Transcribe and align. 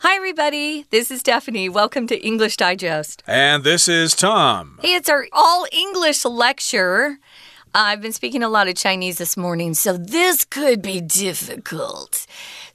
Hi, 0.00 0.14
everybody. 0.14 0.84
This 0.90 1.10
is 1.10 1.18
Stephanie. 1.18 1.68
Welcome 1.68 2.06
to 2.06 2.24
English 2.24 2.56
Digest. 2.56 3.24
And 3.26 3.64
this 3.64 3.88
is 3.88 4.14
Tom. 4.14 4.78
Hey, 4.80 4.94
it's 4.94 5.08
our 5.08 5.26
all 5.32 5.66
English 5.72 6.24
lecture. 6.24 7.18
I've 7.74 8.00
been 8.00 8.12
speaking 8.12 8.44
a 8.44 8.48
lot 8.48 8.68
of 8.68 8.76
Chinese 8.76 9.18
this 9.18 9.36
morning, 9.36 9.74
so 9.74 9.96
this 9.96 10.44
could 10.44 10.82
be 10.82 11.00
difficult. 11.00 12.28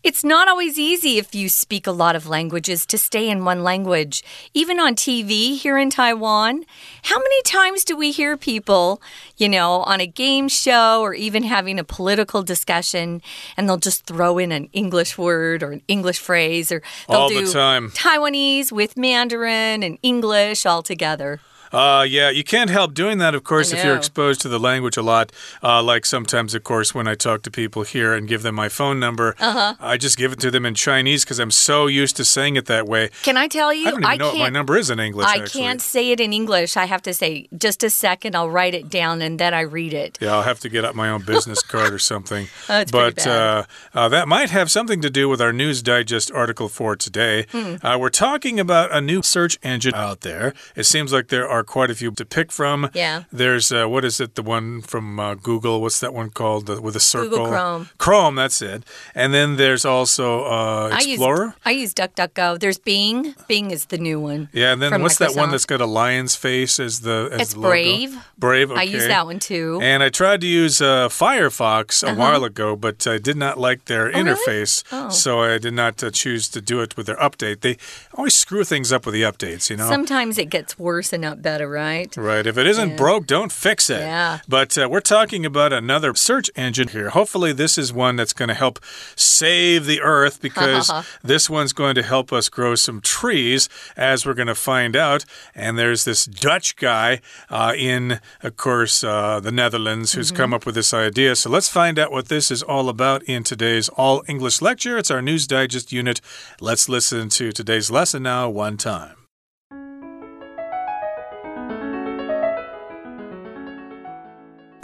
It's 0.03 0.21
not 0.21 0.49
always 0.49 0.77
easy 0.77 1.17
if 1.17 1.33
you 1.33 1.47
speak 1.47 1.87
a 1.87 1.91
lot 1.91 2.13
of 2.13 2.27
languages 2.27 2.85
to 2.87 2.97
stay 2.97 3.29
in 3.29 3.45
one 3.45 3.63
language. 3.63 4.21
Even 4.53 4.77
on 4.77 4.95
TV 4.95 5.57
here 5.57 5.77
in 5.77 5.89
Taiwan, 5.89 6.65
how 7.03 7.17
many 7.17 7.41
times 7.43 7.85
do 7.85 7.95
we 7.95 8.11
hear 8.11 8.35
people, 8.35 9.01
you 9.37 9.47
know, 9.47 9.75
on 9.83 10.01
a 10.01 10.05
game 10.05 10.49
show 10.49 10.99
or 10.99 11.13
even 11.13 11.43
having 11.43 11.79
a 11.79 11.85
political 11.85 12.43
discussion 12.43 13.21
and 13.55 13.69
they'll 13.69 13.77
just 13.77 14.05
throw 14.05 14.37
in 14.37 14.51
an 14.51 14.67
English 14.73 15.17
word 15.17 15.63
or 15.63 15.71
an 15.71 15.81
English 15.87 16.19
phrase 16.19 16.69
or 16.69 16.81
they'll 17.07 17.19
All 17.19 17.29
do 17.29 17.45
the 17.45 17.53
time. 17.53 17.89
Taiwanese 17.91 18.73
with 18.73 18.97
Mandarin 18.97 19.83
and 19.83 19.97
English 20.03 20.65
all 20.65 20.83
together. 20.83 21.39
Uh, 21.73 22.03
yeah, 22.07 22.29
you 22.29 22.43
can't 22.43 22.69
help 22.69 22.93
doing 22.93 23.17
that, 23.17 23.33
of 23.35 23.43
course, 23.43 23.73
if 23.73 23.83
you're 23.83 23.95
exposed 23.97 24.41
to 24.41 24.47
the 24.49 24.59
language 24.59 24.95
a 24.95 25.01
lot. 25.01 25.31
Uh, 25.63 25.81
like 25.81 26.05
sometimes, 26.05 26.53
of 26.53 26.63
course, 26.63 26.93
when 26.93 27.07
I 27.07 27.15
talk 27.15 27.41
to 27.43 27.51
people 27.51 27.81
here 27.83 28.13
and 28.13 28.27
give 28.27 28.43
them 28.43 28.55
my 28.55 28.69
phone 28.69 28.99
number, 28.99 29.35
Uh-huh. 29.39 29.75
I 29.79 29.97
just 29.97 30.17
give 30.17 30.31
it 30.33 30.39
to 30.41 30.51
them 30.51 30.65
in 30.65 30.75
Chinese 30.75 31.23
because 31.25 31.39
I'm 31.39 31.51
so 31.51 31.87
used 31.87 32.15
to 32.17 32.25
saying 32.25 32.55
it 32.57 32.67
that 32.67 32.85
way. 32.87 33.09
Can 33.23 33.37
I 33.37 33.47
tell 33.47 33.73
you? 33.73 33.87
I 33.87 33.91
don't 33.91 34.03
even 34.05 34.17
know 34.19 34.27
what 34.27 34.37
my 34.39 34.49
number 34.49 34.77
is 34.77 34.89
in 34.89 34.99
English. 34.99 35.27
I 35.27 35.37
actually. 35.37 35.61
can't 35.61 35.81
say 35.81 36.11
it 36.11 36.19
in 36.19 36.31
English. 36.31 36.77
I 36.77 36.85
have 36.85 37.01
to 37.03 37.13
say, 37.13 37.47
just 37.57 37.83
a 37.83 37.89
second, 37.89 38.35
I'll 38.35 38.49
write 38.49 38.75
it 38.75 38.89
down 38.89 39.21
and 39.21 39.39
then 39.39 39.53
I 39.53 39.61
read 39.61 39.93
it. 39.93 40.17
Yeah, 40.21 40.33
I'll 40.35 40.43
have 40.43 40.59
to 40.61 40.69
get 40.69 40.85
out 40.85 40.95
my 40.95 41.09
own 41.09 41.23
business 41.23 41.61
card 41.73 41.91
or 41.93 41.99
something. 41.99 42.47
Oh, 42.69 42.83
but 42.91 43.15
bad. 43.15 43.27
Uh, 43.27 43.63
uh, 43.93 44.09
that 44.09 44.27
might 44.27 44.49
have 44.51 44.69
something 44.69 45.01
to 45.01 45.09
do 45.09 45.27
with 45.27 45.41
our 45.41 45.51
News 45.53 45.81
Digest 45.81 46.31
article 46.31 46.69
for 46.69 46.95
today. 46.95 47.45
Uh, 47.53 47.97
we're 47.99 48.09
talking 48.09 48.59
about 48.59 48.91
a 48.91 49.01
new 49.01 49.21
search 49.23 49.57
engine 49.63 49.95
out 49.95 50.21
there. 50.21 50.53
It 50.75 50.83
seems 50.85 51.11
like 51.11 51.29
there 51.29 51.47
are 51.49 51.62
quite 51.63 51.89
a 51.91 51.95
few 51.95 52.11
to 52.11 52.25
pick 52.25 52.51
from. 52.51 52.89
Yeah. 52.93 53.23
There's, 53.31 53.71
uh, 53.71 53.87
what 53.87 54.05
is 54.05 54.19
it, 54.19 54.35
the 54.35 54.43
one 54.43 54.81
from 54.81 55.19
uh, 55.19 55.35
Google? 55.35 55.81
What's 55.81 55.99
that 55.99 56.13
one 56.13 56.29
called 56.29 56.65
the, 56.67 56.81
with 56.81 56.95
a 56.95 56.99
circle? 56.99 57.29
Google 57.29 57.47
Chrome. 57.47 57.89
Chrome, 57.97 58.35
that's 58.35 58.61
it. 58.61 58.83
And 59.15 59.33
then 59.33 59.55
there's 59.57 59.85
also 59.85 60.43
uh, 60.45 60.89
I 60.93 60.97
use, 60.99 61.05
Explorer. 61.13 61.55
I 61.65 61.71
use 61.71 61.93
DuckDuckGo. 61.93 62.59
There's 62.59 62.77
Bing. 62.79 63.35
Bing 63.47 63.71
is 63.71 63.85
the 63.85 63.97
new 63.97 64.19
one. 64.19 64.49
yeah, 64.53 64.73
and 64.73 64.81
then 64.81 65.01
what's 65.01 65.17
that 65.17 65.35
one 65.35 65.51
that's 65.51 65.65
got 65.65 65.81
a 65.81 65.85
lion's 65.85 66.35
face 66.35 66.79
as 66.79 67.01
the 67.01 67.29
as 67.31 67.41
It's 67.41 67.53
the? 67.53 67.61
Brave. 67.61 68.15
Brave. 68.37 68.71
Okay. 68.71 68.79
I 68.79 68.83
use 68.83 69.07
that 69.07 69.25
one 69.25 69.39
too. 69.39 69.79
And 69.81 70.03
I 70.03 70.09
tried 70.09 70.41
to 70.41 70.47
use 70.47 70.81
uh, 70.81 71.09
Firefox 71.09 72.03
a 72.07 72.13
while 72.15 72.43
ago, 72.43 72.75
but 72.75 73.05
I 73.07 73.17
did 73.17 73.37
not 73.37 73.57
like 73.57 73.85
their 73.85 74.05
really? 74.05 74.21
interface, 74.21 74.83
Oh. 74.91 75.09
so 75.09 75.41
I 75.41 75.57
did 75.57 75.73
not 75.73 76.03
uh, 76.03 76.11
choose 76.11 76.47
to 76.49 76.61
do 76.61 76.81
it 76.81 76.95
with 76.97 77.05
their 77.07 77.15
update. 77.17 77.61
They 77.61 77.77
always 78.13 78.35
screw 78.35 78.63
things 78.63 78.91
up 78.91 79.05
with 79.05 79.13
the 79.13 79.23
updates, 79.23 79.69
you 79.69 79.77
know? 79.77 79.87
Sometimes 79.89 80.37
it 80.37 80.49
gets 80.49 80.77
worse 80.77 81.13
and 81.13 81.21
not 81.21 81.41
better, 81.41 81.52
right? 81.61 82.15
Right. 82.15 82.45
If 82.45 82.57
it 82.57 82.67
isn't 82.67 82.97
broke, 82.97 83.27
don't 83.27 83.51
fix 83.51 83.89
it. 83.89 84.01
Yeah. 84.01 84.39
But 84.47 84.77
uh, 84.77 84.87
we're 84.89 85.01
talking 85.01 85.45
about 85.45 85.73
another 85.73 86.13
search 86.15 86.49
engine 86.55 86.89
here. 86.89 87.09
Hopefully, 87.09 87.53
this 87.53 87.77
is 87.77 87.91
one 87.93 88.15
that's 88.15 88.33
going 88.33 88.49
to 88.49 88.53
help 88.53 88.79
save 89.15 89.85
the 89.85 90.01
earth 90.01 90.41
because 90.47 90.91
this 91.23 91.49
one's 91.49 91.73
going 91.73 91.95
to 91.95 92.03
help 92.03 92.31
us 92.33 92.49
grow 92.49 92.75
some 92.75 93.01
trees, 93.01 93.69
as 93.95 94.25
we're 94.25 94.33
going 94.33 94.47
to 94.47 94.55
find 94.55 94.95
out. 94.95 95.25
And 95.55 95.77
there's 95.77 96.03
this 96.03 96.25
Dutch 96.25 96.75
guy 96.75 97.21
uh, 97.49 97.73
in, 97.77 98.19
of 98.41 98.57
course, 98.57 99.03
uh, 99.03 99.39
the 99.39 99.51
Netherlands 99.51 100.13
who's 100.13 100.31
come 100.31 100.53
up 100.53 100.65
with 100.65 100.75
this 100.75 100.93
idea. 100.93 101.35
So 101.35 101.49
let's 101.49 101.69
find 101.69 101.97
out 101.99 102.11
what 102.11 102.27
this 102.27 102.51
is 102.51 102.63
all 102.63 102.89
about 102.89 103.23
in 103.23 103.43
today's 103.43 103.89
All 103.89 104.23
English 104.27 104.61
lecture. 104.61 104.97
It's 104.97 105.11
our 105.11 105.21
News 105.21 105.47
Digest 105.47 105.91
unit. 105.91 106.21
Let's 106.59 106.89
listen 106.89 107.29
to 107.29 107.51
today's 107.51 107.91
lesson 107.91 108.23
now, 108.23 108.49
one 108.49 108.77
time. 108.77 109.22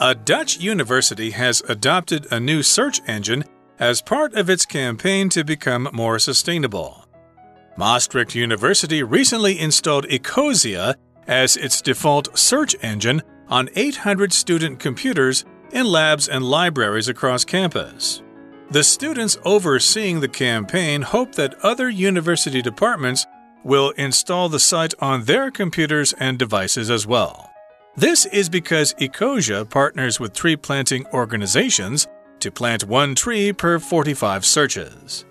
A 0.01 0.15
Dutch 0.15 0.61
university 0.61 1.31
has 1.31 1.61
adopted 1.67 2.25
a 2.31 2.39
new 2.39 2.63
search 2.63 3.01
engine 3.05 3.43
as 3.79 4.01
part 4.01 4.33
of 4.33 4.49
its 4.49 4.65
campaign 4.65 5.27
to 5.27 5.43
become 5.43 5.89
more 5.91 6.19
sustainable. 6.19 7.05
Maastricht 7.75 8.33
University 8.33 9.03
recently 9.03 9.59
installed 9.59 10.07
Ecosia 10.07 10.95
as 11.27 11.57
its 11.57 11.81
default 11.81 12.37
search 12.39 12.77
engine 12.81 13.21
on 13.49 13.69
800 13.75 14.31
student 14.31 14.79
computers 14.79 15.43
in 15.73 15.85
labs 15.85 16.29
and 16.29 16.45
libraries 16.45 17.09
across 17.09 17.43
campus. 17.43 18.23
The 18.71 18.85
students 18.85 19.37
overseeing 19.43 20.21
the 20.21 20.29
campaign 20.29 21.01
hope 21.01 21.35
that 21.35 21.59
other 21.61 21.89
university 21.89 22.61
departments 22.61 23.25
will 23.65 23.89
install 23.97 24.47
the 24.47 24.59
site 24.59 24.93
on 24.99 25.25
their 25.25 25.51
computers 25.51 26.13
and 26.13 26.39
devices 26.39 26.89
as 26.89 27.05
well. 27.05 27.48
This 27.99 28.25
is 28.27 28.47
because 28.47 28.93
Ecosia 28.93 29.69
partners 29.69 30.21
with 30.21 30.31
tree 30.31 30.55
planting 30.55 31.05
organizations 31.07 32.07
to 32.39 32.49
plant 32.49 32.85
one 32.85 33.13
tree 33.13 33.51
per 33.51 33.77
45 33.77 34.45
searches. 34.45 35.25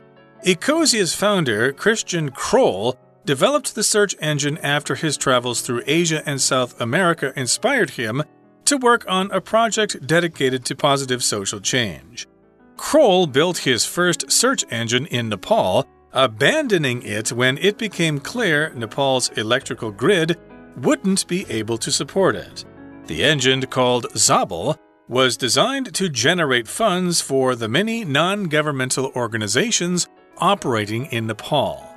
Ecosia's 0.45 1.15
founder, 1.15 1.73
Christian 1.73 2.31
Kroll, 2.31 2.99
developed 3.25 3.75
the 3.75 3.83
search 3.83 4.15
engine 4.21 4.59
after 4.59 4.97
his 4.97 5.17
travels 5.17 5.63
through 5.63 5.83
Asia 5.87 6.23
and 6.27 6.43
South 6.43 6.79
America 6.79 7.33
inspired 7.37 7.89
him 7.89 8.23
to 8.67 8.77
work 8.77 9.03
on 9.09 9.31
a 9.31 9.41
project 9.41 10.07
dedicated 10.07 10.67
to 10.67 10.77
positive 10.77 11.25
social 11.25 11.61
change. 11.61 12.29
Kroll 12.77 13.27
built 13.27 13.57
his 13.57 13.87
first 13.87 14.31
search 14.31 14.67
engine 14.71 15.07
in 15.07 15.31
Nepal, 15.31 15.89
abandoning 16.13 17.03
it 17.03 17.33
when 17.33 17.57
it 17.57 17.79
became 17.79 18.19
clear 18.19 18.75
Nepal's 18.75 19.31
electrical 19.39 19.91
grid 19.91 20.37
wouldn't 20.85 21.27
be 21.27 21.45
able 21.51 21.79
to 21.79 21.91
support 21.91 22.37
it. 22.37 22.65
The 23.07 23.25
engine, 23.25 23.63
called 23.67 24.07
Zabel, 24.17 24.77
was 25.09 25.37
designed 25.37 25.95
to 25.95 26.09
generate 26.09 26.69
funds 26.69 27.21
for 27.21 27.55
the 27.55 27.69
many 27.69 28.05
non 28.05 28.45
governmental 28.45 29.11
organizations 29.17 30.07
operating 30.39 31.07
in 31.07 31.27
Nepal. 31.27 31.97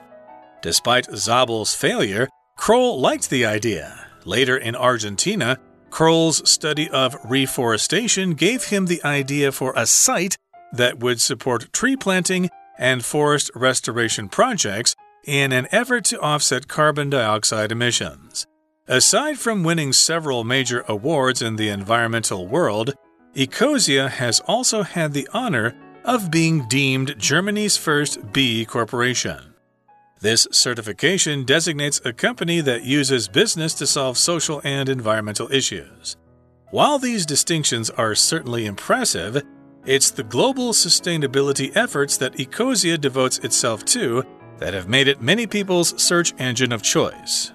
Despite 0.61 1.13
Zabel's 1.15 1.75
failure, 1.75 2.29
Kroll 2.57 2.99
liked 2.99 3.29
the 3.29 3.45
idea. 3.45 4.07
Later 4.23 4.55
in 4.55 4.75
Argentina, 4.75 5.57
Kroll's 5.89 6.49
study 6.49 6.89
of 6.89 7.17
reforestation 7.25 8.33
gave 8.33 8.65
him 8.65 8.85
the 8.85 9.03
idea 9.03 9.51
for 9.51 9.73
a 9.75 9.85
site 9.85 10.37
that 10.71 10.99
would 10.99 11.19
support 11.19 11.73
tree 11.73 11.97
planting 11.97 12.49
and 12.77 13.03
forest 13.03 13.51
restoration 13.53 14.29
projects 14.29 14.95
in 15.25 15.51
an 15.51 15.67
effort 15.71 16.05
to 16.05 16.19
offset 16.21 16.67
carbon 16.67 17.09
dioxide 17.09 17.71
emissions. 17.71 18.47
Aside 18.87 19.37
from 19.37 19.63
winning 19.63 19.93
several 19.93 20.43
major 20.43 20.83
awards 20.87 21.43
in 21.43 21.55
the 21.55 21.69
environmental 21.69 22.47
world, 22.47 22.95
Ecosia 23.35 24.09
has 24.09 24.39
also 24.41 24.81
had 24.81 25.13
the 25.13 25.29
honor 25.31 25.75
of 26.03 26.31
being 26.31 26.67
deemed 26.67 27.15
Germany's 27.19 27.77
first 27.77 28.33
B 28.33 28.65
Corporation. 28.65 29.53
This 30.19 30.47
certification 30.51 31.45
designates 31.45 32.01
a 32.03 32.11
company 32.11 32.59
that 32.61 32.83
uses 32.83 33.27
business 33.27 33.75
to 33.75 33.85
solve 33.85 34.17
social 34.17 34.61
and 34.63 34.89
environmental 34.89 35.51
issues. 35.51 36.17
While 36.71 36.97
these 36.97 37.25
distinctions 37.25 37.91
are 37.91 38.15
certainly 38.15 38.65
impressive, 38.65 39.43
it's 39.85 40.09
the 40.09 40.23
global 40.23 40.73
sustainability 40.73 41.75
efforts 41.75 42.17
that 42.17 42.37
Ecosia 42.37 42.99
devotes 42.99 43.37
itself 43.39 43.85
to 43.85 44.23
that 44.57 44.73
have 44.73 44.89
made 44.89 45.07
it 45.07 45.21
many 45.21 45.45
people's 45.45 45.99
search 46.01 46.33
engine 46.39 46.71
of 46.71 46.81
choice. 46.81 47.51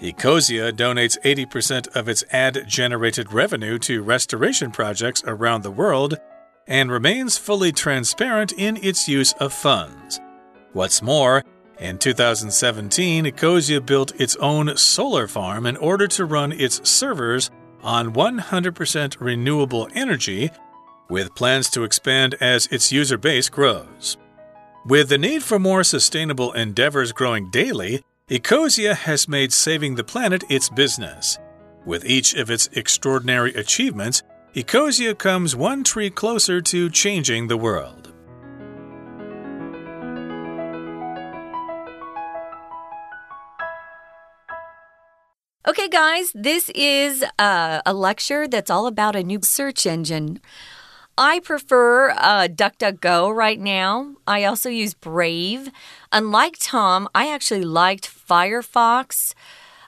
Ecosia 0.00 0.72
donates 0.72 1.18
80% 1.24 1.94
of 1.94 2.08
its 2.08 2.24
ad 2.30 2.64
generated 2.66 3.32
revenue 3.34 3.78
to 3.80 4.02
restoration 4.02 4.70
projects 4.70 5.22
around 5.26 5.62
the 5.62 5.70
world 5.70 6.16
and 6.66 6.90
remains 6.90 7.36
fully 7.36 7.70
transparent 7.70 8.52
in 8.52 8.78
its 8.78 9.08
use 9.08 9.34
of 9.34 9.52
funds. 9.52 10.18
What's 10.72 11.02
more, 11.02 11.44
in 11.78 11.98
2017, 11.98 13.26
Ecosia 13.26 13.84
built 13.84 14.18
its 14.18 14.36
own 14.36 14.74
solar 14.76 15.26
farm 15.26 15.66
in 15.66 15.76
order 15.76 16.06
to 16.08 16.24
run 16.24 16.52
its 16.52 16.88
servers 16.88 17.50
on 17.82 18.14
100% 18.14 19.16
renewable 19.20 19.88
energy, 19.94 20.50
with 21.10 21.34
plans 21.34 21.68
to 21.70 21.84
expand 21.84 22.36
as 22.40 22.66
its 22.68 22.92
user 22.92 23.18
base 23.18 23.48
grows. 23.48 24.16
With 24.86 25.10
the 25.10 25.18
need 25.18 25.42
for 25.42 25.58
more 25.58 25.84
sustainable 25.84 26.52
endeavors 26.52 27.12
growing 27.12 27.50
daily, 27.50 28.02
Ecosia 28.30 28.94
has 28.94 29.26
made 29.26 29.52
saving 29.52 29.96
the 29.96 30.04
planet 30.04 30.44
its 30.48 30.68
business. 30.68 31.36
With 31.84 32.04
each 32.04 32.34
of 32.34 32.48
its 32.48 32.68
extraordinary 32.74 33.52
achievements, 33.54 34.22
Ecosia 34.54 35.18
comes 35.18 35.56
one 35.56 35.82
tree 35.82 36.10
closer 36.10 36.60
to 36.60 36.88
changing 36.90 37.48
the 37.48 37.56
world. 37.56 38.12
Okay, 45.66 45.88
guys, 45.88 46.30
this 46.32 46.70
is 46.76 47.24
uh, 47.36 47.82
a 47.84 47.92
lecture 47.92 48.46
that's 48.46 48.70
all 48.70 48.86
about 48.86 49.16
a 49.16 49.24
new 49.24 49.40
search 49.42 49.86
engine. 49.86 50.40
I 51.18 51.40
prefer 51.40 52.10
uh, 52.12 52.48
DuckDuckGo 52.48 53.34
right 53.34 53.60
now. 53.60 54.14
I 54.26 54.44
also 54.44 54.70
use 54.70 54.94
Brave. 54.94 55.68
Unlike 56.12 56.56
Tom, 56.60 57.08
I 57.14 57.30
actually 57.30 57.64
liked 57.64 58.06
Firefox. 58.30 59.34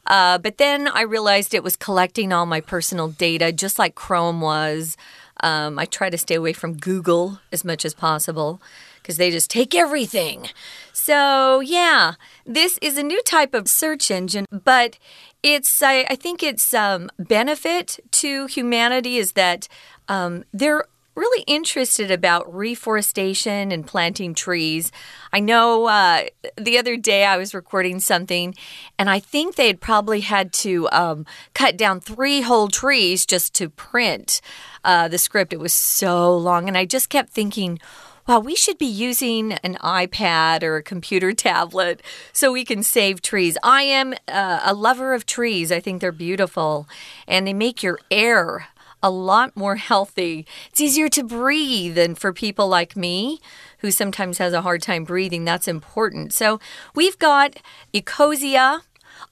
Uh, 0.06 0.38
but 0.38 0.58
then 0.58 0.88
I 0.88 1.02
realized 1.02 1.54
it 1.54 1.62
was 1.62 1.76
collecting 1.76 2.32
all 2.32 2.46
my 2.46 2.60
personal 2.60 3.08
data, 3.08 3.52
just 3.52 3.78
like 3.78 3.94
Chrome 3.94 4.40
was. 4.40 4.96
Um, 5.40 5.78
I 5.78 5.84
try 5.84 6.10
to 6.10 6.18
stay 6.18 6.34
away 6.34 6.52
from 6.52 6.76
Google 6.76 7.38
as 7.52 7.64
much 7.64 7.84
as 7.84 7.94
possible 7.94 8.60
because 8.96 9.16
they 9.16 9.30
just 9.30 9.50
take 9.50 9.74
everything. 9.74 10.48
So, 10.92 11.60
yeah, 11.60 12.14
this 12.46 12.78
is 12.80 12.96
a 12.96 13.02
new 13.02 13.20
type 13.22 13.54
of 13.54 13.68
search 13.68 14.10
engine, 14.10 14.46
but 14.50 14.98
it's, 15.42 15.82
I, 15.82 16.04
I 16.08 16.14
think 16.14 16.42
its 16.42 16.72
um, 16.72 17.10
benefit 17.18 17.98
to 18.12 18.46
humanity 18.46 19.16
is 19.18 19.32
that 19.32 19.66
um, 20.08 20.44
they're 20.52 20.84
really 21.14 21.42
interested 21.46 22.10
about 22.10 22.52
reforestation 22.52 23.70
and 23.70 23.86
planting 23.86 24.34
trees. 24.34 24.90
I 25.32 25.40
know 25.40 25.86
uh, 25.86 26.24
the 26.56 26.78
other 26.78 26.96
day 26.96 27.24
I 27.24 27.36
was 27.36 27.54
recording 27.54 28.00
something, 28.00 28.54
and 28.98 29.10
I 29.10 29.18
think 29.18 29.56
they 29.56 29.66
had 29.66 29.80
probably 29.80 30.20
had 30.20 30.52
to 30.54 30.88
um, 30.90 31.26
cut 31.54 31.76
down 31.76 32.00
three 32.00 32.40
whole 32.40 32.68
trees 32.68 33.26
just 33.26 33.54
to 33.54 33.68
print 33.68 34.40
uh, 34.84 35.08
the 35.08 35.18
script. 35.18 35.52
It 35.52 35.60
was 35.60 35.74
so 35.74 36.36
long, 36.36 36.68
and 36.68 36.78
I 36.78 36.86
just 36.86 37.08
kept 37.08 37.30
thinking, 37.30 37.78
wow, 38.26 38.38
we 38.38 38.54
should 38.54 38.78
be 38.78 38.86
using 38.86 39.52
an 39.52 39.74
iPad 39.82 40.62
or 40.62 40.76
a 40.76 40.82
computer 40.82 41.32
tablet 41.34 42.02
so 42.32 42.52
we 42.52 42.64
can 42.64 42.82
save 42.82 43.20
trees. 43.20 43.58
I 43.62 43.82
am 43.82 44.14
uh, 44.28 44.60
a 44.64 44.74
lover 44.74 45.14
of 45.14 45.26
trees. 45.26 45.72
I 45.72 45.80
think 45.80 46.00
they're 46.00 46.12
beautiful 46.12 46.88
and 47.26 47.46
they 47.46 47.52
make 47.52 47.82
your 47.82 47.98
air 48.10 48.68
a 49.02 49.10
lot 49.10 49.56
more 49.56 49.76
healthy. 49.76 50.46
It's 50.70 50.80
easier 50.80 51.08
to 51.10 51.24
breathe. 51.24 51.98
And 51.98 52.18
for 52.18 52.32
people 52.32 52.68
like 52.68 52.96
me, 52.96 53.40
who 53.78 53.90
sometimes 53.90 54.38
has 54.38 54.52
a 54.52 54.62
hard 54.62 54.80
time 54.80 55.04
breathing, 55.04 55.44
that's 55.44 55.68
important. 55.68 56.32
So 56.32 56.60
we've 56.94 57.18
got 57.18 57.56
Ecosia. 57.92 58.82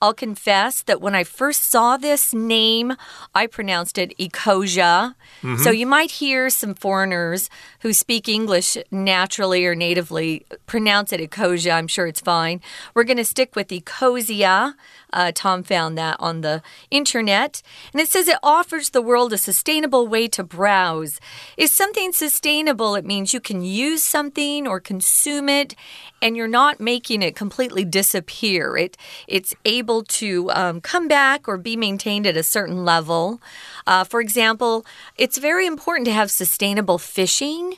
I'll 0.03 0.15
confess 0.15 0.83
that 0.83 1.01
when 1.01 1.15
I 1.15 1.25
first 1.25 1.63
saw 1.71 1.97
this 1.97 2.33
name, 2.33 2.95
I 3.35 3.47
pronounced 3.47 3.99
it 3.99 4.17
Ecosia. 4.19 5.15
Mm 5.43 5.57
-hmm. 5.57 5.65
So 5.65 5.71
you 5.71 5.87
might 5.87 6.13
hear 6.13 6.51
some 6.51 6.75
foreigners 6.75 7.49
who 7.83 7.93
speak 7.93 8.29
English 8.29 8.77
naturally 8.91 9.67
or 9.67 9.75
natively 9.75 10.47
pronounce 10.67 11.15
it 11.15 11.21
Ecosia. 11.21 11.79
I'm 11.79 11.89
sure 11.89 12.09
it's 12.09 12.21
fine. 12.21 12.61
We're 12.95 13.07
going 13.07 13.25
to 13.25 13.33
stick 13.35 13.57
with 13.57 13.73
Ecosia. 13.73 14.75
Uh, 15.13 15.33
Tom 15.35 15.63
found 15.63 15.97
that 15.99 16.17
on 16.19 16.41
the 16.41 16.63
internet. 16.91 17.63
And 17.93 18.01
it 18.01 18.09
says 18.09 18.29
it 18.29 18.39
offers 18.43 18.91
the 18.91 19.03
world 19.03 19.33
a 19.33 19.39
sustainable 19.39 20.07
way 20.07 20.29
to 20.29 20.43
browse. 20.43 21.21
Is 21.57 21.71
something 21.71 22.13
sustainable? 22.13 22.95
It 22.95 23.05
means 23.05 23.35
you 23.35 23.41
can 23.41 23.63
use 23.63 24.03
something 24.03 24.67
or 24.67 24.81
consume 24.81 25.49
it 25.49 25.75
and 26.23 26.37
you're 26.37 26.49
not 26.49 26.81
making 26.81 27.23
it 27.23 27.35
completely 27.35 27.85
disappear. 27.85 28.77
It 28.77 28.97
it's 29.27 29.55
able 29.65 30.03
to 30.05 30.51
um, 30.51 30.81
come 30.81 31.09
back 31.09 31.49
or 31.49 31.57
be 31.57 31.77
maintained 31.77 32.27
at 32.27 32.37
a 32.37 32.43
certain 32.43 32.85
level. 32.85 33.41
Uh, 33.87 34.05
for 34.05 34.21
example, 34.21 34.85
it's 35.17 35.39
very 35.39 35.67
important 35.67 36.07
to 36.07 36.13
have 36.13 36.31
sustainable 36.31 36.99
fishing. 36.99 37.75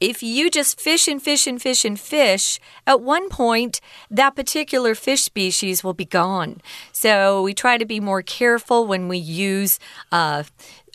If 0.00 0.22
you 0.22 0.50
just 0.50 0.80
fish 0.80 1.08
and 1.08 1.22
fish 1.22 1.46
and 1.46 1.60
fish 1.60 1.84
and 1.84 1.98
fish, 1.98 2.60
at 2.86 3.00
one 3.00 3.28
point 3.28 3.80
that 4.10 4.36
particular 4.36 4.94
fish 4.94 5.22
species 5.22 5.82
will 5.82 5.94
be 5.94 6.04
gone. 6.04 6.60
So 6.92 7.42
we 7.42 7.54
try 7.54 7.78
to 7.78 7.84
be 7.84 8.00
more 8.00 8.22
careful 8.22 8.86
when 8.86 9.08
we 9.08 9.18
use. 9.18 9.78
Uh, 10.10 10.44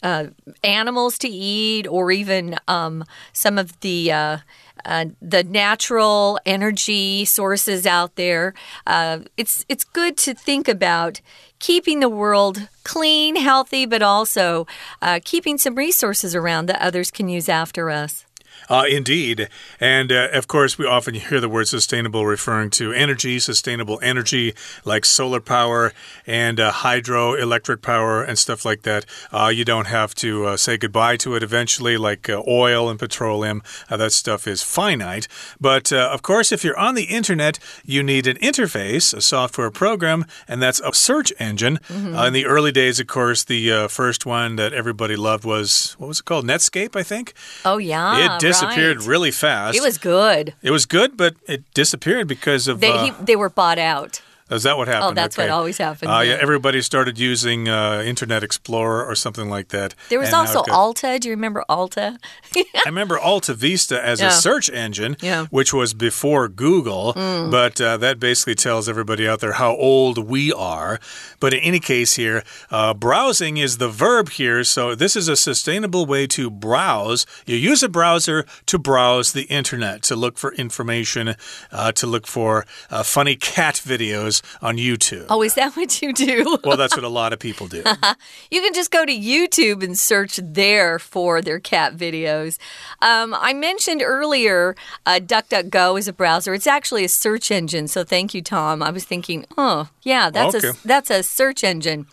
uh, 0.03 0.27
animals 0.63 1.19
to 1.19 1.27
eat, 1.27 1.85
or 1.87 2.11
even 2.11 2.57
um, 2.67 3.03
some 3.33 3.59
of 3.59 3.79
the 3.81 4.11
uh, 4.11 4.37
uh, 4.85 5.05
the 5.21 5.43
natural 5.43 6.39
energy 6.45 7.25
sources 7.25 7.85
out 7.85 8.15
there. 8.15 8.53
Uh, 8.87 9.19
it's 9.37 9.65
it's 9.69 9.83
good 9.83 10.17
to 10.17 10.33
think 10.33 10.67
about 10.67 11.21
keeping 11.59 11.99
the 11.99 12.09
world 12.09 12.67
clean, 12.83 13.35
healthy, 13.35 13.85
but 13.85 14.01
also 14.01 14.65
uh, 15.01 15.19
keeping 15.23 15.57
some 15.57 15.75
resources 15.75 16.35
around 16.35 16.65
that 16.65 16.81
others 16.81 17.11
can 17.11 17.29
use 17.29 17.47
after 17.47 17.89
us. 17.91 18.25
Uh, 18.71 18.85
indeed. 18.85 19.49
And 19.81 20.13
uh, 20.13 20.29
of 20.31 20.47
course, 20.47 20.77
we 20.77 20.85
often 20.85 21.15
hear 21.15 21.41
the 21.41 21.49
word 21.49 21.67
sustainable 21.67 22.25
referring 22.25 22.69
to 22.71 22.93
energy, 22.93 23.37
sustainable 23.37 23.99
energy 24.01 24.55
like 24.85 25.03
solar 25.03 25.41
power 25.41 25.91
and 26.25 26.57
uh, 26.57 26.71
hydroelectric 26.71 27.81
power 27.81 28.23
and 28.23 28.39
stuff 28.39 28.63
like 28.63 28.83
that. 28.83 29.05
Uh, 29.29 29.51
you 29.53 29.65
don't 29.65 29.87
have 29.87 30.15
to 30.15 30.45
uh, 30.45 30.55
say 30.55 30.77
goodbye 30.77 31.17
to 31.17 31.35
it 31.35 31.43
eventually, 31.43 31.97
like 31.97 32.29
uh, 32.29 32.41
oil 32.47 32.89
and 32.89 32.97
petroleum. 32.97 33.61
that 33.89 34.13
stuff 34.13 34.47
is 34.47 34.63
finite. 34.63 35.27
But 35.59 35.91
of 35.91 36.21
course, 36.21 36.53
if 36.53 36.63
you're 36.63 36.79
on 36.79 36.95
the 36.95 37.03
internet, 37.03 37.59
you 37.83 38.01
need 38.01 38.25
an 38.25 38.37
interface, 38.37 39.13
a 39.13 39.19
software 39.19 39.69
program, 39.69 40.23
and 40.47 40.61
that's 40.61 40.79
a 40.79 40.93
search 40.93 41.33
engine. 41.39 41.79
Mm 41.89 42.03
-hmm. 42.03 42.27
in 42.27 42.33
the 42.33 42.45
early 42.45 42.71
days, 42.71 42.99
of 43.01 43.07
course, 43.07 43.43
the 43.43 43.87
first 43.89 44.25
one 44.25 44.55
that 44.55 44.71
everybody 44.71 45.15
loved 45.15 45.43
was, 45.43 45.95
what 45.97 46.07
was 46.07 46.19
it 46.19 46.25
called? 46.25 46.45
Netscape, 46.45 46.99
I 47.01 47.03
think. 47.03 47.33
Oh, 47.65 47.79
yeah. 47.79 48.35
It 48.35 48.39
disappeared 48.61 48.97
right. 48.99 49.07
really 49.07 49.31
fast. 49.31 49.77
It 49.77 49.83
was 49.83 49.97
good. 49.97 50.53
It 50.61 50.71
was 50.71 50.85
good, 50.85 51.17
but 51.17 51.35
it 51.47 51.63
disappeared 51.73 52.27
because 52.27 52.67
of. 52.67 52.79
They, 52.79 52.91
uh, 52.91 53.05
he, 53.05 53.11
they 53.23 53.35
were 53.35 53.49
bought 53.49 53.79
out. 53.79 54.21
Is 54.51 54.63
that 54.63 54.77
what 54.77 54.89
happened? 54.89 55.11
Oh, 55.11 55.13
that's 55.13 55.37
okay. 55.37 55.47
what 55.47 55.53
always 55.53 55.77
happens. 55.77 56.11
Uh, 56.11 56.19
yeah, 56.19 56.37
everybody 56.39 56.81
started 56.81 57.17
using 57.17 57.69
uh, 57.69 58.03
Internet 58.05 58.43
Explorer 58.43 59.05
or 59.05 59.15
something 59.15 59.49
like 59.49 59.69
that. 59.69 59.95
There 60.09 60.19
was 60.19 60.33
also 60.33 60.63
Alta. 60.69 61.17
Do 61.19 61.29
you 61.29 61.33
remember 61.33 61.63
Alta? 61.69 62.19
I 62.55 62.65
remember 62.85 63.17
Alta 63.17 63.53
Vista 63.53 64.03
as 64.05 64.19
yeah. 64.19 64.27
a 64.27 64.31
search 64.31 64.69
engine, 64.69 65.15
yeah. 65.21 65.45
which 65.51 65.73
was 65.73 65.93
before 65.93 66.49
Google, 66.49 67.13
mm. 67.13 67.49
but 67.49 67.79
uh, 67.79 67.95
that 67.97 68.19
basically 68.19 68.55
tells 68.55 68.89
everybody 68.89 69.27
out 69.27 69.39
there 69.39 69.53
how 69.53 69.75
old 69.75 70.17
we 70.17 70.51
are. 70.51 70.99
But 71.39 71.53
in 71.53 71.61
any 71.61 71.79
case, 71.79 72.15
here, 72.15 72.43
uh, 72.69 72.93
browsing 72.93 73.55
is 73.55 73.77
the 73.77 73.89
verb 73.89 74.29
here. 74.31 74.65
So 74.65 74.95
this 74.95 75.15
is 75.15 75.29
a 75.29 75.37
sustainable 75.37 76.05
way 76.05 76.27
to 76.27 76.49
browse. 76.49 77.25
You 77.45 77.55
use 77.55 77.83
a 77.83 77.89
browser 77.89 78.45
to 78.65 78.77
browse 78.77 79.31
the 79.31 79.43
Internet, 79.43 80.03
to 80.03 80.15
look 80.15 80.37
for 80.37 80.53
information, 80.55 81.35
uh, 81.71 81.93
to 81.93 82.05
look 82.05 82.27
for 82.27 82.65
uh, 82.89 83.03
funny 83.03 83.37
cat 83.37 83.75
videos 83.85 84.40
on 84.61 84.77
YouTube. 84.77 85.25
Oh, 85.29 85.41
is 85.41 85.55
that 85.55 85.75
what 85.75 86.01
you 86.01 86.13
do? 86.13 86.57
well, 86.63 86.77
that's 86.77 86.95
what 86.95 87.03
a 87.03 87.09
lot 87.09 87.33
of 87.33 87.39
people 87.39 87.67
do. 87.67 87.83
you 88.51 88.61
can 88.61 88.73
just 88.73 88.91
go 88.91 89.05
to 89.05 89.11
YouTube 89.11 89.83
and 89.83 89.97
search 89.97 90.39
there 90.41 90.99
for 90.99 91.41
their 91.41 91.59
cat 91.59 91.95
videos. 91.95 92.57
Um, 93.01 93.35
I 93.37 93.53
mentioned 93.53 94.01
earlier 94.03 94.75
uh, 95.05 95.19
DuckDuckGo 95.21 95.97
is 95.97 96.07
a 96.07 96.13
browser. 96.13 96.53
It's 96.53 96.67
actually 96.67 97.03
a 97.03 97.09
search 97.09 97.51
engine. 97.51 97.87
So 97.87 98.03
thank 98.03 98.33
you, 98.33 98.41
Tom. 98.41 98.83
I 98.83 98.91
was 98.91 99.05
thinking, 99.05 99.45
oh, 99.57 99.89
yeah, 100.03 100.29
that's 100.29 100.55
okay. 100.55 100.69
a 100.69 100.87
that's 100.87 101.09
a 101.09 101.23
search 101.23 101.63
engine. 101.63 102.07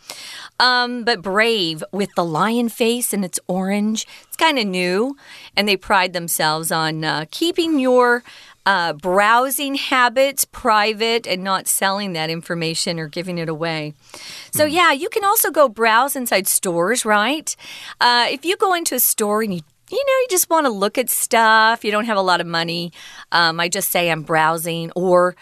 Um, 0.61 1.04
but 1.04 1.23
Brave 1.23 1.85
with 1.92 2.11
the 2.16 2.25
lion 2.25 2.68
face 2.68 3.12
and 3.12 3.25
it's 3.25 3.38
orange. 3.47 4.06
It's 4.26 4.37
kind 4.37 4.58
of 4.58 4.66
new, 4.66 5.16
and 5.56 5.68
they 5.68 5.76
pride 5.76 6.12
themselves 6.12 6.73
on 6.73 7.04
uh, 7.04 7.26
keeping 7.30 7.78
your 7.78 8.25
uh, 8.68 8.92
browsing 8.92 9.76
habits 9.76 10.44
private 10.44 11.26
and 11.26 11.42
not 11.42 11.66
selling 11.66 12.12
that 12.12 12.28
information 12.28 13.00
or 13.00 13.08
giving 13.08 13.38
it 13.38 13.48
away. 13.48 13.94
So, 14.52 14.66
mm. 14.66 14.72
yeah, 14.72 14.92
you 14.92 15.08
can 15.08 15.25
also 15.25 15.50
go 15.50 15.70
browse 15.70 16.14
inside 16.14 16.46
stores, 16.46 17.06
right? 17.06 17.56
Uh, 17.98 18.26
if 18.28 18.44
you 18.44 18.58
go 18.58 18.75
into 18.75 18.94
a 18.94 19.00
store 19.00 19.42
and 19.42 19.54
you 19.54 19.62
you 19.90 20.04
know, 20.06 20.12
you 20.20 20.26
just 20.28 20.50
want 20.50 20.66
to 20.66 20.70
look 20.70 20.98
at 20.98 21.08
stuff. 21.08 21.82
You 21.82 21.90
don't 21.90 22.04
have 22.04 22.18
a 22.18 22.20
lot 22.20 22.42
of 22.42 22.46
money. 22.46 22.92
Um, 23.32 23.58
I 23.58 23.70
just 23.70 23.90
say 23.90 24.10
I'm 24.10 24.22
browsing. 24.22 24.92
Or 24.94 25.34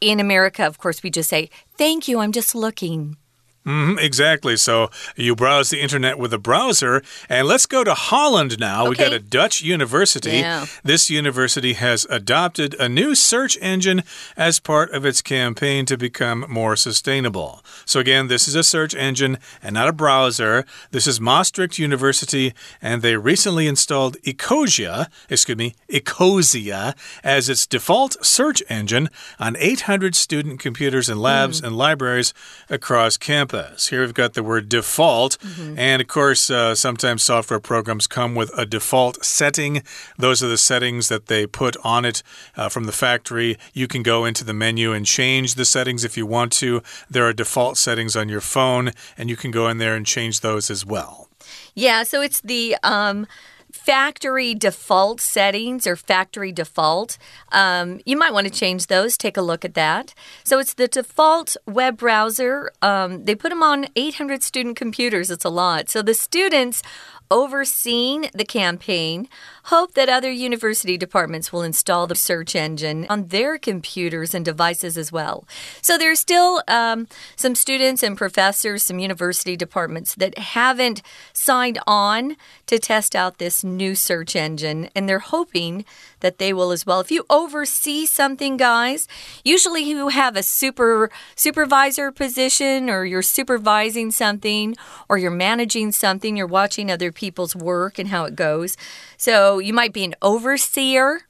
in 0.00 0.20
America, 0.20 0.66
of 0.66 0.78
course, 0.78 1.02
we 1.02 1.10
just 1.10 1.28
say, 1.28 1.50
thank 1.76 2.08
you, 2.08 2.20
I'm 2.20 2.32
just 2.32 2.54
looking. 2.54 3.18
Mm 3.64 3.86
-hmm, 3.86 4.00
exactly. 4.00 4.56
So 4.56 4.90
you 5.16 5.34
browse 5.34 5.68
the 5.68 5.82
internet 5.82 6.18
with 6.18 6.32
a 6.32 6.38
browser. 6.38 7.02
And 7.28 7.46
let's 7.46 7.66
go 7.66 7.84
to 7.84 7.94
Holland 7.94 8.58
now. 8.58 8.80
Okay. 8.80 8.88
We 8.88 8.96
got 8.96 9.12
a 9.12 9.38
Dutch 9.38 9.62
university. 9.62 10.38
Yeah. 10.38 10.66
This 10.84 11.10
university 11.10 11.74
has 11.74 12.06
adopted 12.08 12.74
a 12.80 12.88
new 12.88 13.14
search 13.14 13.58
engine 13.60 14.02
as 14.36 14.60
part 14.60 14.94
of 14.94 15.04
its 15.04 15.22
campaign 15.22 15.84
to 15.84 15.96
become 15.96 16.46
more 16.48 16.76
sustainable. 16.76 17.60
So, 17.84 18.00
again, 18.00 18.28
this 18.28 18.48
is 18.48 18.56
a 18.56 18.62
search 18.62 18.94
engine 18.94 19.36
and 19.62 19.74
not 19.74 19.88
a 19.88 19.92
browser. 19.92 20.64
This 20.90 21.06
is 21.06 21.20
Maastricht 21.20 21.78
University, 21.78 22.52
and 22.80 23.02
they 23.02 23.16
recently 23.16 23.66
installed 23.66 24.16
Ecosia, 24.24 25.06
excuse 25.28 25.58
me, 25.58 25.74
Ecosia, 25.88 26.94
as 27.22 27.48
its 27.48 27.66
default 27.66 28.16
search 28.24 28.62
engine 28.68 29.08
on 29.38 29.56
800 29.58 30.14
student 30.14 30.62
computers 30.62 31.10
and 31.10 31.20
labs 31.20 31.60
mm. 31.60 31.66
and 31.66 31.76
libraries 31.76 32.34
across 32.68 33.18
campus 33.18 33.49
Here 33.88 34.00
we've 34.00 34.14
got 34.14 34.34
the 34.34 34.42
word 34.42 34.68
default. 34.68 35.38
Mm 35.42 35.50
-hmm. 35.50 35.78
And 35.78 36.02
of 36.02 36.08
course, 36.08 36.52
uh, 36.54 36.74
sometimes 36.74 37.22
software 37.22 37.60
programs 37.60 38.06
come 38.06 38.38
with 38.38 38.58
a 38.58 38.64
default 38.64 39.24
setting. 39.24 39.82
Those 40.18 40.44
are 40.44 40.50
the 40.50 40.62
settings 40.62 41.08
that 41.08 41.26
they 41.26 41.46
put 41.46 41.76
on 41.82 42.04
it 42.04 42.22
uh, 42.56 42.68
from 42.68 42.84
the 42.84 42.92
factory. 42.92 43.56
You 43.72 43.86
can 43.86 44.02
go 44.02 44.26
into 44.26 44.44
the 44.44 44.52
menu 44.52 44.94
and 44.94 45.06
change 45.06 45.54
the 45.54 45.64
settings 45.64 46.04
if 46.04 46.16
you 46.16 46.28
want 46.28 46.58
to. 46.58 46.80
There 47.12 47.24
are 47.24 47.34
default 47.34 47.78
settings 47.78 48.16
on 48.16 48.28
your 48.28 48.42
phone, 48.42 48.92
and 49.18 49.28
you 49.28 49.36
can 49.36 49.50
go 49.50 49.68
in 49.70 49.78
there 49.78 49.96
and 49.96 50.06
change 50.06 50.40
those 50.40 50.72
as 50.72 50.84
well. 50.86 51.28
Yeah, 51.74 52.04
so 52.04 52.22
it's 52.22 52.40
the. 52.40 52.76
Um, 52.82 53.26
factory 53.72 54.54
default 54.54 55.20
settings 55.20 55.86
or 55.86 55.96
factory 55.96 56.52
default. 56.52 57.18
Um, 57.52 58.00
you 58.04 58.16
might 58.16 58.32
want 58.32 58.46
to 58.46 58.52
change 58.52 58.86
those. 58.86 59.16
Take 59.16 59.36
a 59.36 59.42
look 59.42 59.64
at 59.64 59.74
that. 59.74 60.14
So 60.44 60.58
it's 60.58 60.74
the 60.74 60.88
default 60.88 61.56
web 61.66 61.96
browser. 61.96 62.70
Um, 62.82 63.24
they 63.24 63.34
put 63.34 63.50
them 63.50 63.62
on 63.62 63.86
800 63.96 64.42
student 64.42 64.76
computers. 64.76 65.30
It's 65.30 65.44
a 65.44 65.50
lot. 65.50 65.88
So 65.88 66.02
the 66.02 66.14
students 66.14 66.82
overseeing 67.30 68.28
the 68.34 68.44
campaign 68.44 69.28
hope 69.70 69.94
that 69.94 70.08
other 70.08 70.30
university 70.30 70.98
departments 70.98 71.52
will 71.52 71.62
install 71.62 72.06
the 72.06 72.14
search 72.14 72.56
engine 72.56 73.06
on 73.08 73.28
their 73.28 73.56
computers 73.56 74.34
and 74.34 74.44
devices 74.44 74.98
as 74.98 75.12
well. 75.12 75.44
So 75.80 75.96
there's 75.96 76.18
still 76.18 76.62
um, 76.66 77.06
some 77.36 77.54
students 77.54 78.02
and 78.02 78.16
professors, 78.16 78.82
some 78.82 78.98
university 78.98 79.56
departments 79.56 80.16
that 80.16 80.36
haven't 80.38 81.02
signed 81.32 81.78
on 81.86 82.36
to 82.66 82.78
test 82.78 83.14
out 83.14 83.38
this 83.38 83.62
new 83.62 83.94
search 83.94 84.34
engine, 84.34 84.90
and 84.94 85.08
they're 85.08 85.20
hoping 85.20 85.84
that 86.20 86.38
they 86.38 86.52
will 86.52 86.72
as 86.72 86.84
well. 86.84 87.00
If 87.00 87.10
you 87.10 87.24
oversee 87.30 88.06
something, 88.06 88.56
guys, 88.56 89.08
usually 89.44 89.82
you 89.82 90.08
have 90.08 90.36
a 90.36 90.42
super 90.42 91.10
supervisor 91.34 92.12
position 92.12 92.90
or 92.90 93.04
you're 93.04 93.22
supervising 93.22 94.10
something 94.10 94.76
or 95.08 95.16
you're 95.16 95.30
managing 95.30 95.92
something, 95.92 96.36
you're 96.36 96.46
watching 96.46 96.90
other 96.90 97.12
people's 97.12 97.56
work 97.56 97.98
and 97.98 98.08
how 98.08 98.24
it 98.24 98.36
goes. 98.36 98.76
So 99.20 99.58
you 99.58 99.74
might 99.74 99.92
be 99.92 100.04
an 100.04 100.14
overseer. 100.22 101.20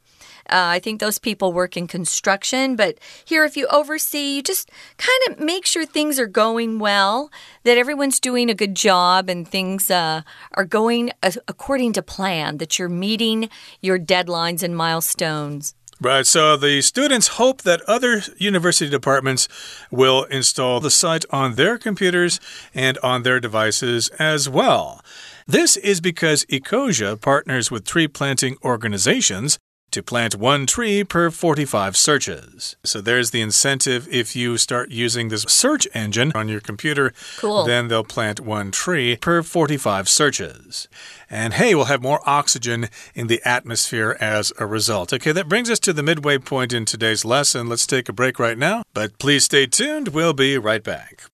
Uh, 0.49 0.79
I 0.79 0.79
think 0.79 1.01
those 1.01 1.19
people 1.19 1.53
work 1.53 1.77
in 1.77 1.89
construction, 1.89 2.77
but 2.77 2.99
here, 3.25 3.45
if 3.45 3.57
you 3.57 3.67
oversee, 3.67 4.37
you 4.37 4.43
just 4.45 4.71
kind 4.97 5.21
of 5.29 5.45
make 5.45 5.67
sure 5.67 5.85
things 5.85 6.21
are 6.21 6.29
going 6.29 6.79
well, 6.79 7.33
that 7.65 7.79
everyone's 7.79 8.21
doing 8.21 8.49
a 8.49 8.55
good 8.55 8.77
job, 8.77 9.29
and 9.29 9.47
things 9.47 9.91
uh, 9.91 10.23
are 10.53 10.65
going 10.65 11.11
according 11.49 11.93
to 11.95 12.03
plan, 12.03 12.59
that 12.59 12.79
you're 12.79 12.89
meeting 12.89 13.49
your 13.81 13.99
deadlines 13.99 14.63
and 14.63 14.77
milestones. 14.77 15.75
Right. 16.01 16.27
So 16.27 16.57
the 16.57 16.81
students 16.83 17.29
hope 17.29 17.63
that 17.63 17.83
other 17.83 18.23
university 18.39 18.89
departments 18.89 19.49
will 19.91 20.25
install 20.25 20.79
the 20.81 20.91
site 20.91 21.25
on 21.31 21.57
their 21.57 21.77
computers 21.77 22.41
and 22.73 22.97
on 23.03 23.25
their 23.25 23.41
devices 23.41 24.09
as 24.19 24.49
well. 24.49 25.03
This 25.51 25.77
is 25.77 26.01
because 26.01 26.45
Ecosia 26.45 27.21
partners 27.21 27.73
with 27.73 27.85
tree 27.85 28.07
planting 28.07 28.57
organizations 28.63 29.59
to 29.91 30.01
plant 30.01 30.37
one 30.37 30.65
tree 30.65 31.03
per 31.03 31.29
45 31.29 31.97
searches. 31.97 32.77
So 32.85 33.01
there's 33.01 33.33
the 33.33 33.41
incentive 33.41 34.07
if 34.13 34.37
you 34.37 34.57
start 34.59 34.93
using 34.93 35.27
this 35.27 35.43
search 35.43 35.89
engine 35.93 36.31
on 36.37 36.49
your 36.49 36.61
computer, 36.61 37.13
cool. 37.39 37.65
then 37.65 37.89
they'll 37.89 38.05
plant 38.05 38.39
one 38.39 38.71
tree 38.71 39.17
per 39.17 39.43
45 39.43 40.09
searches. 40.09 40.87
And 41.29 41.55
hey, 41.55 41.75
we'll 41.75 41.87
have 41.87 42.01
more 42.01 42.21
oxygen 42.25 42.89
in 43.17 43.27
the 43.27 43.43
atmosphere 43.45 44.17
as 44.21 44.53
a 44.61 44.67
result. 44.67 45.13
Okay, 45.13 45.33
that 45.33 45.49
brings 45.49 45.69
us 45.69 45.81
to 45.81 45.93
the 45.93 46.05
midway 46.05 46.39
point 46.39 46.73
in 46.73 46.85
today's 46.85 47.25
lesson. 47.25 47.69
Let's 47.69 47.89
take 47.89 48.09
a 48.09 48.13
break 48.13 48.39
right 48.39 48.57
now, 48.57 48.85
but 48.95 49.19
please 49.19 49.47
stay 49.47 49.67
tuned. 49.67 50.15
We'll 50.15 50.33
be 50.33 50.59
right 50.59 50.85
back. 50.85 51.25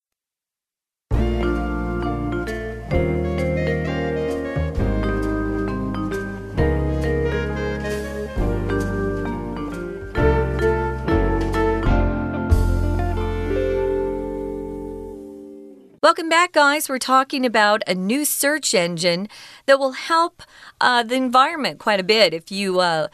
Welcome 16.06 16.28
back, 16.28 16.52
guys. 16.52 16.88
We're 16.88 17.00
talking 17.00 17.44
about 17.44 17.82
a 17.88 17.92
new 17.92 18.24
search 18.24 18.74
engine 18.74 19.28
that 19.66 19.80
will 19.80 19.90
help 19.90 20.40
uh, 20.80 21.02
the 21.02 21.16
environment 21.16 21.80
quite 21.80 21.98
a 21.98 22.04
bit 22.04 22.32
if 22.32 22.52
you 22.52 22.78
uh, 22.78 23.08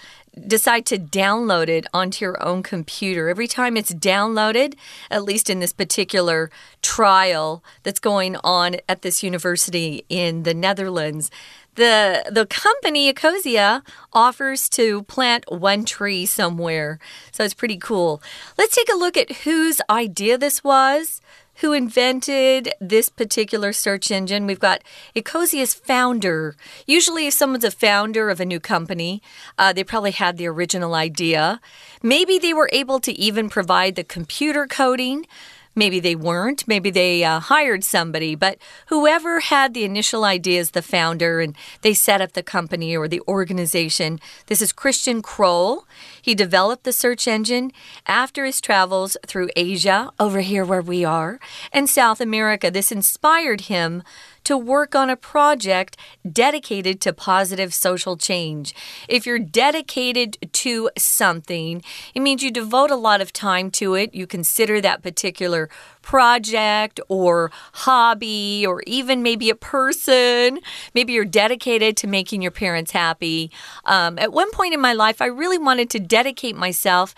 decide 0.46 0.84
to 0.86 0.98
download 0.98 1.68
it 1.68 1.86
onto 1.94 2.22
your 2.22 2.46
own 2.46 2.62
computer. 2.62 3.30
Every 3.30 3.48
time 3.48 3.78
it's 3.78 3.94
downloaded, 3.94 4.74
at 5.10 5.24
least 5.24 5.48
in 5.48 5.60
this 5.60 5.72
particular 5.72 6.50
trial 6.82 7.64
that's 7.82 7.98
going 7.98 8.36
on 8.44 8.76
at 8.90 9.00
this 9.00 9.22
university 9.22 10.04
in 10.10 10.42
the 10.42 10.52
Netherlands, 10.52 11.30
the 11.76 12.22
the 12.30 12.44
company 12.44 13.10
Ecosia 13.10 13.80
offers 14.12 14.68
to 14.68 15.04
plant 15.04 15.46
one 15.48 15.86
tree 15.86 16.26
somewhere. 16.26 16.98
So 17.30 17.42
it's 17.42 17.54
pretty 17.54 17.78
cool. 17.78 18.22
Let's 18.58 18.76
take 18.76 18.92
a 18.92 18.98
look 18.98 19.16
at 19.16 19.32
whose 19.32 19.80
idea 19.88 20.36
this 20.36 20.62
was 20.62 21.22
who 21.56 21.72
invented 21.72 22.72
this 22.80 23.08
particular 23.08 23.72
search 23.72 24.10
engine. 24.10 24.46
We've 24.46 24.58
got 24.58 24.82
Ecosia's 25.14 25.74
founder. 25.74 26.56
Usually, 26.86 27.26
if 27.26 27.34
someone's 27.34 27.64
a 27.64 27.70
founder 27.70 28.30
of 28.30 28.40
a 28.40 28.44
new 28.44 28.60
company, 28.60 29.22
uh, 29.58 29.72
they 29.72 29.84
probably 29.84 30.12
had 30.12 30.36
the 30.36 30.46
original 30.46 30.94
idea. 30.94 31.60
Maybe 32.02 32.38
they 32.38 32.54
were 32.54 32.70
able 32.72 33.00
to 33.00 33.12
even 33.12 33.48
provide 33.48 33.94
the 33.96 34.04
computer 34.04 34.66
coding. 34.66 35.26
Maybe 35.74 36.00
they 36.00 36.14
weren't. 36.14 36.66
Maybe 36.68 36.90
they 36.90 37.24
uh, 37.24 37.40
hired 37.40 37.84
somebody. 37.84 38.34
But 38.34 38.58
whoever 38.86 39.40
had 39.40 39.74
the 39.74 39.84
initial 39.84 40.24
idea 40.24 40.62
the 40.70 40.82
founder 40.82 41.40
and 41.40 41.56
they 41.80 41.94
set 41.94 42.20
up 42.20 42.32
the 42.32 42.42
company 42.42 42.96
or 42.96 43.08
the 43.08 43.22
organization. 43.26 44.20
This 44.46 44.60
is 44.60 44.72
Christian 44.72 45.22
Kroll. 45.22 45.86
He 46.20 46.34
developed 46.34 46.84
the 46.84 46.92
search 46.92 47.26
engine 47.26 47.72
after 48.06 48.44
his 48.44 48.60
travels 48.60 49.16
through 49.26 49.48
Asia, 49.56 50.10
over 50.20 50.40
here 50.40 50.64
where 50.64 50.82
we 50.82 51.04
are, 51.04 51.40
and 51.72 51.88
South 51.88 52.20
America. 52.20 52.70
This 52.70 52.92
inspired 52.92 53.62
him 53.62 54.02
to 54.44 54.56
work 54.56 54.94
on 54.94 55.10
a 55.10 55.16
project 55.16 55.96
dedicated 56.30 57.00
to 57.02 57.12
positive 57.12 57.72
social 57.72 58.16
change. 58.16 58.74
If 59.08 59.26
you're 59.26 59.38
dedicated 59.38 60.38
to 60.52 60.90
something, 60.96 61.82
it 62.14 62.20
means 62.20 62.42
you 62.42 62.50
devote 62.50 62.90
a 62.90 62.96
lot 62.96 63.20
of 63.20 63.32
time 63.32 63.70
to 63.72 63.94
it. 63.94 64.14
You 64.14 64.26
consider 64.26 64.80
that 64.80 65.02
particular 65.02 65.68
project 66.02 67.00
or 67.08 67.50
hobby 67.72 68.64
or 68.66 68.82
even 68.86 69.22
maybe 69.22 69.50
a 69.50 69.54
person. 69.54 70.60
Maybe 70.94 71.12
you're 71.12 71.24
dedicated 71.24 71.96
to 71.98 72.06
making 72.06 72.42
your 72.42 72.50
parents 72.50 72.90
happy. 72.90 73.50
Um, 73.84 74.18
at 74.18 74.32
one 74.32 74.50
point 74.50 74.74
in 74.74 74.80
my 74.80 74.92
life, 74.92 75.22
I 75.22 75.26
really 75.26 75.58
wanted 75.58 75.90
to 75.90 76.00
dedicate 76.00 76.56
myself 76.56 77.14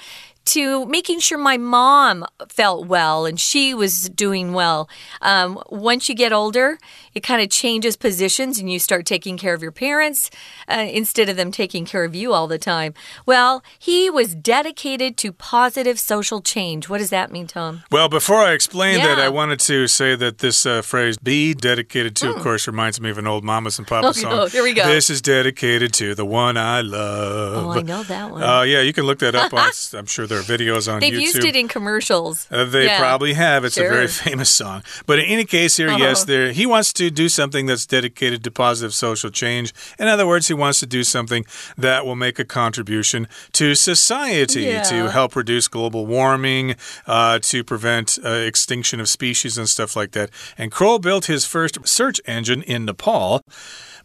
to 0.46 0.86
making 0.86 1.20
sure 1.20 1.38
my 1.38 1.56
mom 1.56 2.24
felt 2.48 2.86
well 2.86 3.26
and 3.26 3.40
she 3.40 3.74
was 3.74 4.08
doing 4.10 4.52
well. 4.52 4.88
Um, 5.22 5.62
once 5.68 6.08
you 6.08 6.14
get 6.14 6.32
older, 6.32 6.78
it 7.14 7.20
kind 7.20 7.42
of 7.42 7.48
changes 7.50 7.96
positions 7.96 8.58
and 8.58 8.70
you 8.70 8.78
start 8.78 9.06
taking 9.06 9.36
care 9.36 9.54
of 9.54 9.62
your 9.62 9.72
parents 9.72 10.30
uh, 10.68 10.86
instead 10.90 11.28
of 11.28 11.36
them 11.36 11.50
taking 11.50 11.84
care 11.84 12.04
of 12.04 12.14
you 12.14 12.32
all 12.32 12.46
the 12.46 12.58
time. 12.58 12.94
Well, 13.26 13.62
he 13.78 14.10
was 14.10 14.34
dedicated 14.34 15.16
to 15.18 15.32
positive 15.32 15.98
social 15.98 16.40
change. 16.40 16.88
What 16.88 16.98
does 16.98 17.10
that 17.10 17.30
mean, 17.32 17.46
Tom? 17.46 17.82
Well, 17.90 18.08
before 18.08 18.42
I 18.42 18.52
explain 18.52 18.98
yeah. 18.98 19.06
that, 19.08 19.18
I 19.18 19.28
wanted 19.28 19.60
to 19.60 19.86
say 19.86 20.14
that 20.16 20.38
this 20.38 20.66
uh, 20.66 20.82
phrase, 20.82 21.16
be 21.18 21.54
dedicated 21.54 22.16
to, 22.16 22.26
mm. 22.26 22.36
of 22.36 22.42
course, 22.42 22.66
reminds 22.66 23.00
me 23.00 23.10
of 23.10 23.18
an 23.18 23.26
old 23.26 23.44
Mamas 23.44 23.78
and 23.78 23.86
Papas 23.86 24.18
oh, 24.18 24.20
song. 24.20 24.32
Oh, 24.32 24.46
here 24.46 24.62
we 24.62 24.74
go. 24.74 24.86
This 24.86 25.10
is 25.10 25.22
dedicated 25.22 25.92
to 25.94 26.14
the 26.14 26.24
one 26.24 26.56
I 26.56 26.80
love. 26.80 27.66
Oh, 27.66 27.70
I 27.72 27.82
know 27.82 28.02
that 28.02 28.30
one. 28.30 28.42
Uh, 28.42 28.62
yeah, 28.62 28.80
you 28.80 28.92
can 28.92 29.04
look 29.04 29.20
that 29.20 29.34
up. 29.34 29.52
on, 29.54 29.70
I'm 29.94 30.06
sure 30.06 30.26
there 30.34 30.40
are 30.40 30.58
videos 30.58 30.92
on 30.92 31.00
They've 31.00 31.12
YouTube. 31.12 31.20
used 31.20 31.44
it 31.44 31.56
in 31.56 31.68
commercials. 31.68 32.46
Uh, 32.50 32.64
they 32.64 32.86
yeah. 32.86 32.98
probably 32.98 33.34
have. 33.34 33.64
It's 33.64 33.76
sure. 33.76 33.86
a 33.86 33.90
very 33.90 34.08
famous 34.08 34.50
song. 34.50 34.82
But 35.06 35.18
in 35.18 35.26
any 35.26 35.44
case, 35.44 35.76
here, 35.76 35.88
-huh. 35.88 35.98
yes, 35.98 36.24
there 36.24 36.52
he 36.52 36.66
wants 36.66 36.92
to 36.92 37.10
do 37.10 37.28
something 37.28 37.68
that's 37.68 37.86
dedicated 37.86 38.42
to 38.44 38.50
positive 38.50 38.92
social 38.94 39.30
change. 39.30 39.72
In 39.98 40.08
other 40.08 40.26
words, 40.26 40.48
he 40.48 40.54
wants 40.54 40.80
to 40.80 40.86
do 40.86 41.04
something 41.04 41.46
that 41.80 42.04
will 42.04 42.16
make 42.16 42.42
a 42.42 42.44
contribution 42.44 43.28
to 43.52 43.74
society 43.74 44.60
yeah. 44.60 44.82
to 44.82 45.10
help 45.10 45.36
reduce 45.36 45.68
global 45.68 46.06
warming, 46.06 46.76
uh, 47.06 47.38
to 47.50 47.64
prevent 47.64 48.18
uh, 48.24 48.30
extinction 48.30 49.00
of 49.00 49.08
species 49.08 49.58
and 49.58 49.68
stuff 49.68 49.96
like 49.96 50.10
that. 50.18 50.30
And 50.58 50.70
Kroll 50.70 50.98
built 50.98 51.26
his 51.26 51.46
first 51.46 51.78
search 51.84 52.20
engine 52.26 52.62
in 52.62 52.84
Nepal. 52.84 53.42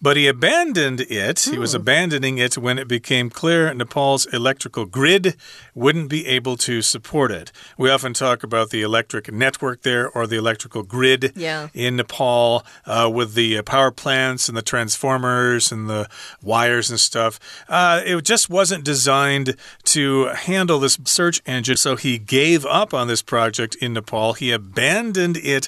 But 0.02 0.18
he 0.18 0.28
abandoned 0.28 1.02
it. 1.02 1.40
He 1.42 1.58
was 1.58 1.72
hmm. 1.72 1.78
abandoning 1.78 2.38
it 2.38 2.58
when 2.58 2.80
it 2.80 2.88
became 2.88 3.30
clear 3.30 3.74
Nepal's 3.74 4.26
electrical 4.28 4.86
grid 4.86 5.36
wouldn't 5.76 6.10
be 6.10 6.26
able 6.28 6.58
to 6.58 6.82
support 6.82 7.32
it. 7.32 7.52
We 7.78 7.90
often 7.90 8.14
talk 8.14 8.44
about 8.44 8.70
the 8.70 8.82
electric 8.82 9.32
network 9.32 9.82
there 9.82 10.10
or 10.10 10.26
the 10.26 10.38
electrical 10.38 10.84
grid 10.84 11.34
yeah. 11.36 11.70
in 11.74 11.98
Nepal 11.98 12.66
uh, 12.86 13.10
with 13.14 13.34
the 13.34 13.58
uh, 13.58 13.64
power 13.64 13.92
plants 13.92 14.48
and 14.48 14.58
the 14.58 14.62
transformers 14.62 15.72
and 15.72 15.90
the 15.90 16.08
wires 16.42 16.90
and 16.90 17.00
stuff. 17.00 17.40
Uh, 17.68 18.02
it 18.06 18.24
just 18.24 18.50
wasn't 18.50 18.84
designed 18.84 19.56
to 19.84 20.26
handle 20.28 20.80
this 20.80 20.98
search 21.06 21.42
engine, 21.46 21.78
so 21.78 21.96
he 21.96 22.18
gave 22.18 22.66
up 22.66 22.94
on 22.94 23.08
this 23.08 23.22
project 23.22 23.76
in 23.76 23.94
Nepal. 23.94 24.34
He 24.34 24.52
abandoned 24.52 25.38
it 25.38 25.68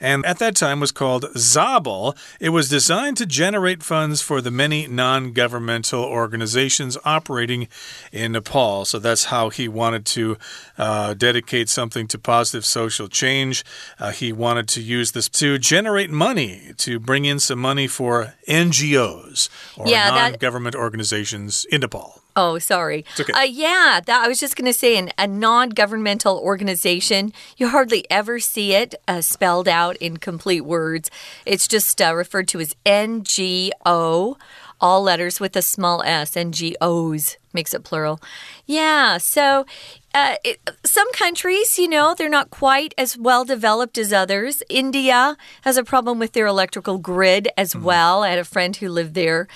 and 0.00 0.24
at 0.26 0.38
that 0.38 0.56
time 0.56 0.80
was 0.80 0.92
called 0.92 1.26
Zabel. 1.36 2.16
It 2.40 2.50
was 2.50 2.68
designed 2.68 3.16
to 3.18 3.26
generate 3.26 3.82
funds 3.82 4.22
for 4.22 4.40
the 4.40 4.50
many 4.50 4.86
non 4.86 5.32
governmental 5.32 6.04
organizations 6.04 6.96
operating 7.04 7.68
in 8.12 8.32
Nepal. 8.32 8.84
So 8.84 8.98
that's 8.98 9.24
how 9.24 9.50
he 9.50 9.68
wanted 9.68 10.04
to 10.06 10.36
uh, 10.76 11.14
dedicate 11.14 11.68
something 11.68 12.06
to 12.08 12.18
positive 12.18 12.64
social 12.64 13.08
change. 13.08 13.64
Uh, 13.98 14.12
he 14.12 14.32
wanted 14.32 14.68
to 14.68 14.80
use 14.80 15.12
this 15.12 15.28
to 15.30 15.58
generate 15.58 16.10
money, 16.10 16.72
to 16.78 16.98
bring 16.98 17.24
in 17.24 17.38
some 17.38 17.58
money 17.58 17.86
for 17.86 18.34
NGOs 18.48 19.48
or 19.76 19.88
Yeah, 19.88 20.10
non 20.10 20.32
government 20.34 20.74
organizations 20.74 21.64
in 21.70 21.80
Nepal. 21.80 22.17
Oh, 22.36 22.58
sorry. 22.58 23.04
It's 23.10 23.20
okay. 23.20 23.32
Uh, 23.32 23.42
yeah, 23.42 24.00
that 24.04 24.24
I 24.24 24.28
was 24.28 24.38
just 24.38 24.54
going 24.54 24.66
to 24.66 24.78
say 24.78 24.96
an, 24.96 25.10
a 25.18 25.26
non-governmental 25.26 26.38
organization. 26.38 27.32
You 27.56 27.68
hardly 27.68 28.08
ever 28.10 28.38
see 28.38 28.74
it 28.74 28.94
uh, 29.08 29.22
spelled 29.22 29.66
out 29.66 29.96
in 29.96 30.18
complete 30.18 30.60
words. 30.60 31.10
It's 31.44 31.66
just 31.66 32.00
uh, 32.00 32.14
referred 32.14 32.46
to 32.48 32.60
as 32.60 32.76
NGO, 32.86 34.36
all 34.80 35.02
letters 35.02 35.40
with 35.40 35.56
a 35.56 35.62
small 35.62 36.02
s. 36.04 36.32
NGOs 36.34 37.36
makes 37.52 37.74
it 37.74 37.82
plural. 37.82 38.20
Yeah, 38.66 39.18
so 39.18 39.66
uh, 40.14 40.36
it, 40.44 40.58
some 40.84 41.10
countries, 41.12 41.78
you 41.78 41.88
know, 41.88 42.14
they're 42.16 42.28
not 42.28 42.50
quite 42.50 42.94
as 42.96 43.16
well 43.16 43.44
developed 43.44 43.98
as 43.98 44.12
others. 44.12 44.62
India 44.68 45.36
has 45.62 45.76
a 45.76 45.84
problem 45.84 46.18
with 46.18 46.32
their 46.32 46.46
electrical 46.46 46.98
grid 46.98 47.48
as 47.56 47.76
well. 47.76 48.22
I 48.22 48.30
had 48.30 48.38
a 48.38 48.44
friend 48.44 48.74
who 48.76 48.88
lived 48.88 49.14
there, 49.14 49.46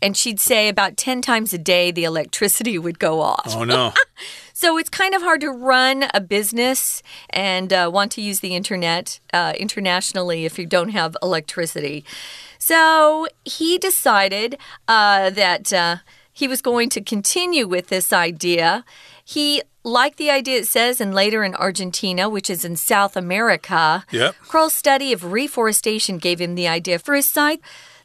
and 0.00 0.16
she'd 0.16 0.40
say 0.40 0.68
about 0.68 0.96
10 0.96 1.22
times 1.22 1.52
a 1.52 1.58
day 1.58 1.90
the 1.90 2.04
electricity 2.04 2.78
would 2.78 2.98
go 2.98 3.20
off. 3.20 3.54
Oh, 3.56 3.64
no. 3.64 3.92
So 4.54 4.78
it's 4.78 4.90
kind 4.90 5.12
of 5.12 5.22
hard 5.22 5.40
to 5.40 5.50
run 5.50 6.04
a 6.14 6.20
business 6.20 7.02
and 7.30 7.72
uh, 7.72 7.90
want 7.92 8.12
to 8.12 8.22
use 8.22 8.38
the 8.38 8.54
internet 8.54 9.18
uh, 9.32 9.54
internationally 9.58 10.44
if 10.44 10.56
you 10.56 10.66
don't 10.66 10.90
have 10.90 11.16
electricity. 11.20 12.04
So 12.58 13.26
he 13.44 13.76
decided 13.76 14.56
uh, 14.86 15.30
that 15.30 15.72
uh, 15.72 15.96
he 16.32 16.48
was 16.48 16.62
going 16.62 16.88
to 16.90 17.00
continue 17.00 17.66
with 17.66 17.88
this 17.88 18.12
idea. 18.12 18.84
He 19.24 19.62
liked 19.84 20.16
the 20.16 20.30
idea, 20.30 20.60
it 20.60 20.66
says, 20.66 21.00
and 21.00 21.14
later 21.14 21.44
in 21.44 21.54
Argentina, 21.54 22.28
which 22.28 22.48
is 22.48 22.64
in 22.64 22.76
South 22.76 23.16
America. 23.16 24.04
Yep. 24.10 24.34
Kroll's 24.48 24.74
study 24.74 25.12
of 25.12 25.32
reforestation 25.32 26.18
gave 26.18 26.40
him 26.40 26.54
the 26.54 26.68
idea 26.68 26.98
for 26.98 27.14
his 27.14 27.28
site 27.28 27.60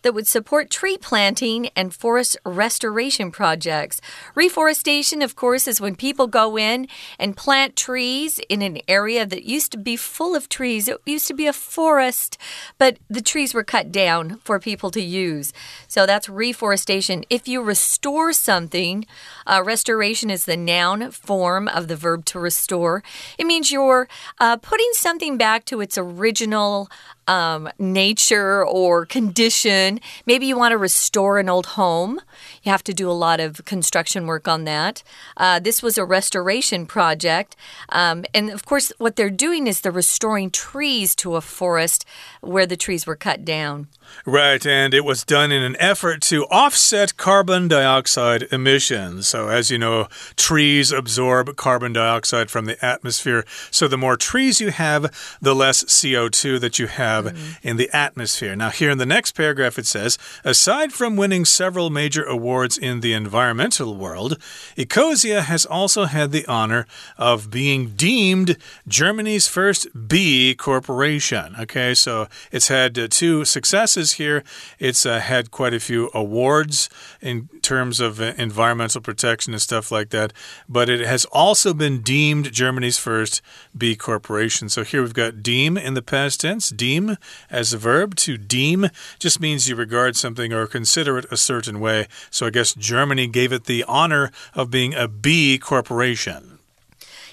that 0.08 0.14
would 0.14 0.26
support 0.26 0.70
tree 0.70 0.98
planting 0.98 1.68
and 1.76 1.94
forest 1.94 2.38
restoration 2.46 3.30
projects. 3.30 4.00
Reforestation, 4.36 5.22
of 5.22 5.36
course, 5.36 5.68
is 5.68 5.82
when 5.82 5.98
people 5.98 6.28
go 6.28 6.58
in 6.58 6.88
and 7.20 7.36
plant 7.36 7.76
trees 7.76 8.40
in 8.48 8.62
an 8.62 8.80
area 8.88 9.26
that 9.26 9.44
used 9.44 9.70
to 9.74 9.78
be 9.78 9.98
full 9.98 10.34
of 10.34 10.48
trees. 10.48 10.88
It 10.88 11.02
used 11.06 11.28
to 11.28 11.34
be 11.34 11.46
a 11.46 11.52
forest, 11.52 12.38
but 12.78 13.00
the 13.10 13.20
trees 13.20 13.54
were 13.54 13.66
cut 13.66 13.92
down 13.92 14.38
for 14.46 14.62
people 14.62 14.92
to 14.92 15.02
use. 15.02 15.52
So 15.90 16.06
that's 16.06 16.30
reforestation. 16.30 17.26
If 17.30 17.46
you 17.46 17.62
restore 17.62 18.32
something, 18.32 19.06
uh, 19.46 19.62
restoration 19.62 20.30
is 20.30 20.46
the 20.46 20.56
noun 20.56 21.12
form 21.12 21.68
of 21.68 21.90
the 21.90 21.98
verb 21.98 22.24
to 22.28 22.40
restore. 22.40 23.04
It 23.38 23.46
means 23.46 23.74
you're 23.74 24.08
uh, 24.40 24.56
putting 24.56 24.92
something 24.94 25.36
back 25.38 25.66
to 25.66 25.82
its 25.82 25.98
original 25.98 26.90
um, 27.28 27.70
nature 27.78 28.66
or 28.66 29.06
condition. 29.06 30.00
Maybe 30.26 30.46
you 30.46 30.58
want 30.58 30.72
to 30.72 30.78
restore 30.78 31.40
an 31.40 31.50
old 31.50 31.68
home. 31.68 32.20
You 32.68 32.72
have 32.72 32.84
to 32.84 32.94
do 32.94 33.10
a 33.10 33.14
lot 33.14 33.40
of 33.40 33.64
construction 33.64 34.28
work 34.28 34.46
on 34.46 34.66
that. 34.66 35.02
Uh, 35.38 35.58
this 35.58 35.82
was 35.82 35.98
a 35.98 36.04
restoration 36.04 36.86
project. 36.86 37.56
Um, 37.88 38.26
and 38.34 38.50
of 38.50 38.66
course, 38.66 38.92
what 38.98 39.16
they're 39.16 39.30
doing 39.30 39.68
is 39.68 39.80
they're 39.80 39.90
restoring 39.90 40.52
trees 40.52 41.16
to 41.16 41.38
a 41.38 41.42
forest 41.42 42.04
where 42.42 42.66
the 42.66 42.76
trees 42.76 43.08
were 43.08 43.16
cut 43.16 43.46
down. 43.46 43.88
Right, 44.26 44.66
and 44.66 44.94
it 44.94 45.04
was 45.04 45.24
done 45.24 45.52
in 45.52 45.64
an 45.64 45.76
effort 45.80 46.22
to 46.24 46.46
offset 46.46 47.18
carbon 47.18 47.68
dioxide 47.68 48.44
emissions. 48.52 49.28
So, 49.28 49.50
as 49.50 49.70
you 49.70 49.78
know, 49.78 50.08
trees 50.36 50.92
absorb 50.92 51.56
carbon 51.56 51.94
dioxide 51.94 52.50
from 52.50 52.66
the 52.66 52.84
atmosphere. 52.84 53.46
So, 53.70 53.88
the 53.88 53.98
more 53.98 54.16
trees 54.16 54.62
you 54.62 54.72
have, 54.72 55.38
the 55.42 55.54
less 55.54 55.84
CO2 55.84 56.60
that 56.62 56.80
you 56.80 56.88
have 56.88 57.38
in 57.62 57.76
the 57.76 57.90
atmosphere. 57.94 58.56
Now, 58.56 58.70
here 58.70 58.90
in 58.90 58.98
the 58.98 59.06
next 59.06 59.34
paragraph, 59.34 59.78
it 59.78 59.86
says 59.86 60.18
aside 60.44 60.94
from 60.94 61.16
winning 61.16 61.44
several 61.46 61.90
major 61.90 62.24
awards 62.24 62.57
in 62.66 63.02
the 63.02 63.14
environmental 63.14 63.96
world, 63.96 64.40
Ecosia 64.76 65.44
has 65.44 65.66
also 65.66 66.06
had 66.06 66.32
the 66.32 66.46
honor 66.48 66.88
of 67.18 67.52
being 67.52 67.90
deemed 67.90 68.58
Germany's 68.88 69.48
first 69.48 69.88
B 70.08 70.56
corporation. 70.56 71.56
Okay, 71.60 71.94
so 71.94 72.28
it's 72.52 72.70
had 72.70 72.98
uh, 72.98 73.08
two 73.10 73.46
successes 73.46 74.14
here. 74.14 74.44
It's 74.80 75.06
uh, 75.06 75.20
had 75.20 75.52
quite 75.52 75.74
a 75.74 75.80
few 75.80 76.10
awards 76.14 76.90
in 77.22 77.50
terms 77.62 78.00
of 78.00 78.20
uh, 78.20 78.34
environmental 78.38 79.02
protection 79.02 79.54
and 79.54 79.62
stuff 79.62 79.92
like 79.92 80.10
that, 80.10 80.34
but 80.68 80.90
it 80.90 81.02
has 81.02 81.26
also 81.26 81.74
been 81.74 82.02
deemed 82.02 82.52
Germany's 82.52 82.98
first 82.98 83.42
B 83.78 83.96
corporation. 83.96 84.70
So 84.70 84.84
here 84.84 85.02
we've 85.02 85.14
got 85.14 85.44
deem 85.44 85.78
in 85.78 85.94
the 85.94 86.02
past 86.02 86.42
tense. 86.42 86.70
Deem 86.70 87.18
as 87.50 87.74
a 87.74 87.78
verb 87.78 88.16
to 88.16 88.38
deem 88.38 88.90
just 89.20 89.40
means 89.40 89.70
you 89.70 89.76
regard 89.76 90.16
something 90.16 90.54
or 90.54 90.66
consider 90.66 91.18
it 91.18 91.26
a 91.32 91.38
certain 91.38 91.80
way. 91.80 92.08
So 92.32 92.47
I 92.48 92.50
guess 92.50 92.74
Germany 92.74 93.28
gave 93.28 93.52
it 93.52 93.66
the 93.66 93.84
honor 93.84 94.32
of 94.54 94.72
being 94.72 94.96
a 94.96 95.08
B 95.08 95.58
corporation. 95.58 96.57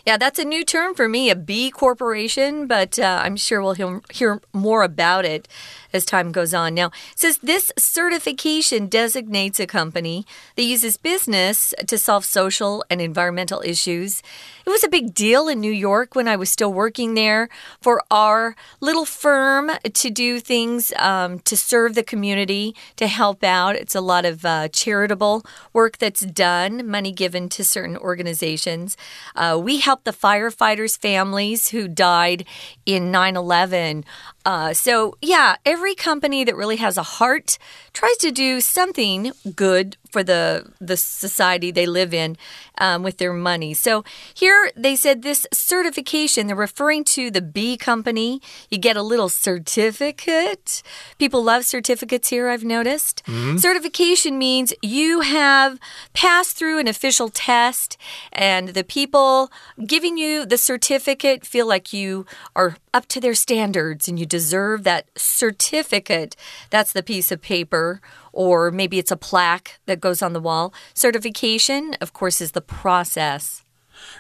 Yeah, 0.07 0.19
that's 0.19 0.38
a 0.38 0.45
new 0.45 0.64
term 0.67 0.95
for 0.95 1.09
me, 1.09 1.31
a 1.31 1.35
B 1.35 1.71
corporation, 1.71 2.67
but 2.67 2.99
uh, 2.99 3.23
I'm 3.25 3.37
sure 3.37 3.62
we'll 3.62 3.73
hear, 3.73 4.03
hear 4.12 4.40
more 4.53 4.83
about 4.83 5.25
it 5.25 5.49
as 5.95 6.05
time 6.05 6.31
goes 6.33 6.53
on. 6.53 6.75
Now, 6.75 6.88
it 7.12 7.19
says 7.21 7.38
this 7.38 7.73
certification 7.79 8.88
designates 8.88 9.61
a 9.61 9.67
company 9.67 10.27
that 10.57 10.64
uses 10.64 10.99
business 10.99 11.73
to 11.87 11.97
solve 11.97 12.25
social 12.25 12.85
and 12.90 13.01
environmental 13.01 13.62
issues. 13.64 14.23
It 14.67 14.71
was 14.71 14.83
a 14.83 14.88
big 14.88 15.14
deal 15.14 15.47
in 15.49 15.61
New 15.61 15.73
York 15.73 16.14
when 16.14 16.27
I 16.27 16.37
was 16.37 16.51
still 16.51 16.73
working 16.73 17.14
there 17.14 17.49
for 17.81 18.03
our 18.11 18.57
little 18.81 19.05
firm 19.05 19.71
to 19.85 20.11
do 20.11 20.40
things 20.40 20.93
um, 20.99 21.38
to 21.40 21.57
serve 21.57 21.95
the 21.95 22.03
community, 22.03 22.75
to 22.97 23.07
help 23.07 23.45
out. 23.45 23.77
It's 23.77 23.95
a 23.95 24.01
lot 24.01 24.25
of 24.25 24.45
uh, 24.45 24.69
charitable 24.69 25.47
work 25.73 25.99
that's 25.99 26.23
done, 26.27 26.90
money 26.90 27.12
given 27.12 27.49
to 27.51 27.64
certain 27.64 27.97
organizations. 27.97 28.97
Uh, 29.37 29.59
we 29.62 29.79
the 30.02 30.11
firefighters' 30.11 30.98
families 30.98 31.68
who 31.68 31.87
died 31.87 32.44
in 32.85 33.12
9 33.12 33.37
11. 33.37 34.04
Uh, 34.44 34.74
so, 34.74 35.16
yeah, 35.22 35.57
every 35.64 35.94
company 35.94 36.44
that 36.44 36.57
really 36.57 36.76
has 36.76 36.96
a 36.98 37.02
heart 37.02 37.59
tries 37.92 38.16
to 38.18 38.30
do 38.30 38.61
something 38.61 39.33
good 39.57 39.96
for 40.14 40.22
the 40.22 40.64
the 40.80 40.96
society 40.96 41.72
they 41.72 41.87
live 41.87 42.14
in 42.14 42.37
um, 42.78 43.02
with 43.02 43.18
their 43.18 43.33
money. 43.33 43.74
So 43.74 44.04
here 44.33 44.70
they 44.76 44.94
said 44.94 45.22
this 45.22 45.44
certification. 45.52 46.46
They're 46.46 46.57
referring 46.57 47.02
to 47.16 47.33
the 47.33 47.42
B 47.42 47.76
company. 47.76 48.40
You 48.70 48.78
get 48.78 48.96
a 48.96 49.02
little 49.02 49.28
certificate. 49.28 50.83
People 51.18 51.42
love 51.42 51.64
certificates 51.64 52.28
here. 52.28 52.48
I've 52.48 52.64
noticed. 52.64 53.22
Certification 53.59 54.38
means 54.38 54.72
you 54.83 55.20
have 55.22 55.78
passed 56.12 56.57
through 56.57 56.78
an 56.78 56.87
official 56.87 57.28
test, 57.28 57.96
and 58.33 58.68
the 58.68 58.85
people 58.85 59.50
giving 59.85 60.16
you 60.16 60.46
the 60.46 60.59
certificate 60.59 61.44
feel 61.44 61.66
like 61.66 61.92
you 61.92 62.24
are 62.54 62.76
up 62.92 63.07
to 63.09 63.20
their 63.20 63.35
standards 63.35 64.07
and 64.09 64.18
you 64.20 64.26
deserve 64.35 64.83
that 64.83 65.07
certificate. 65.16 66.35
That's 66.70 66.92
the 66.92 67.05
piece 67.05 67.31
of 67.31 67.40
paper 67.40 68.01
or 68.33 68.73
maybe 68.73 68.99
it's 68.99 69.12
a 69.12 69.16
plaque 69.16 69.79
that 69.87 70.01
goes 70.01 70.23
on 70.23 70.33
the 70.33 70.40
wall. 70.40 70.75
Certification, 70.92 71.94
of 72.01 72.12
course, 72.12 72.40
is 72.40 72.51
the 72.51 72.61
process. 72.61 73.63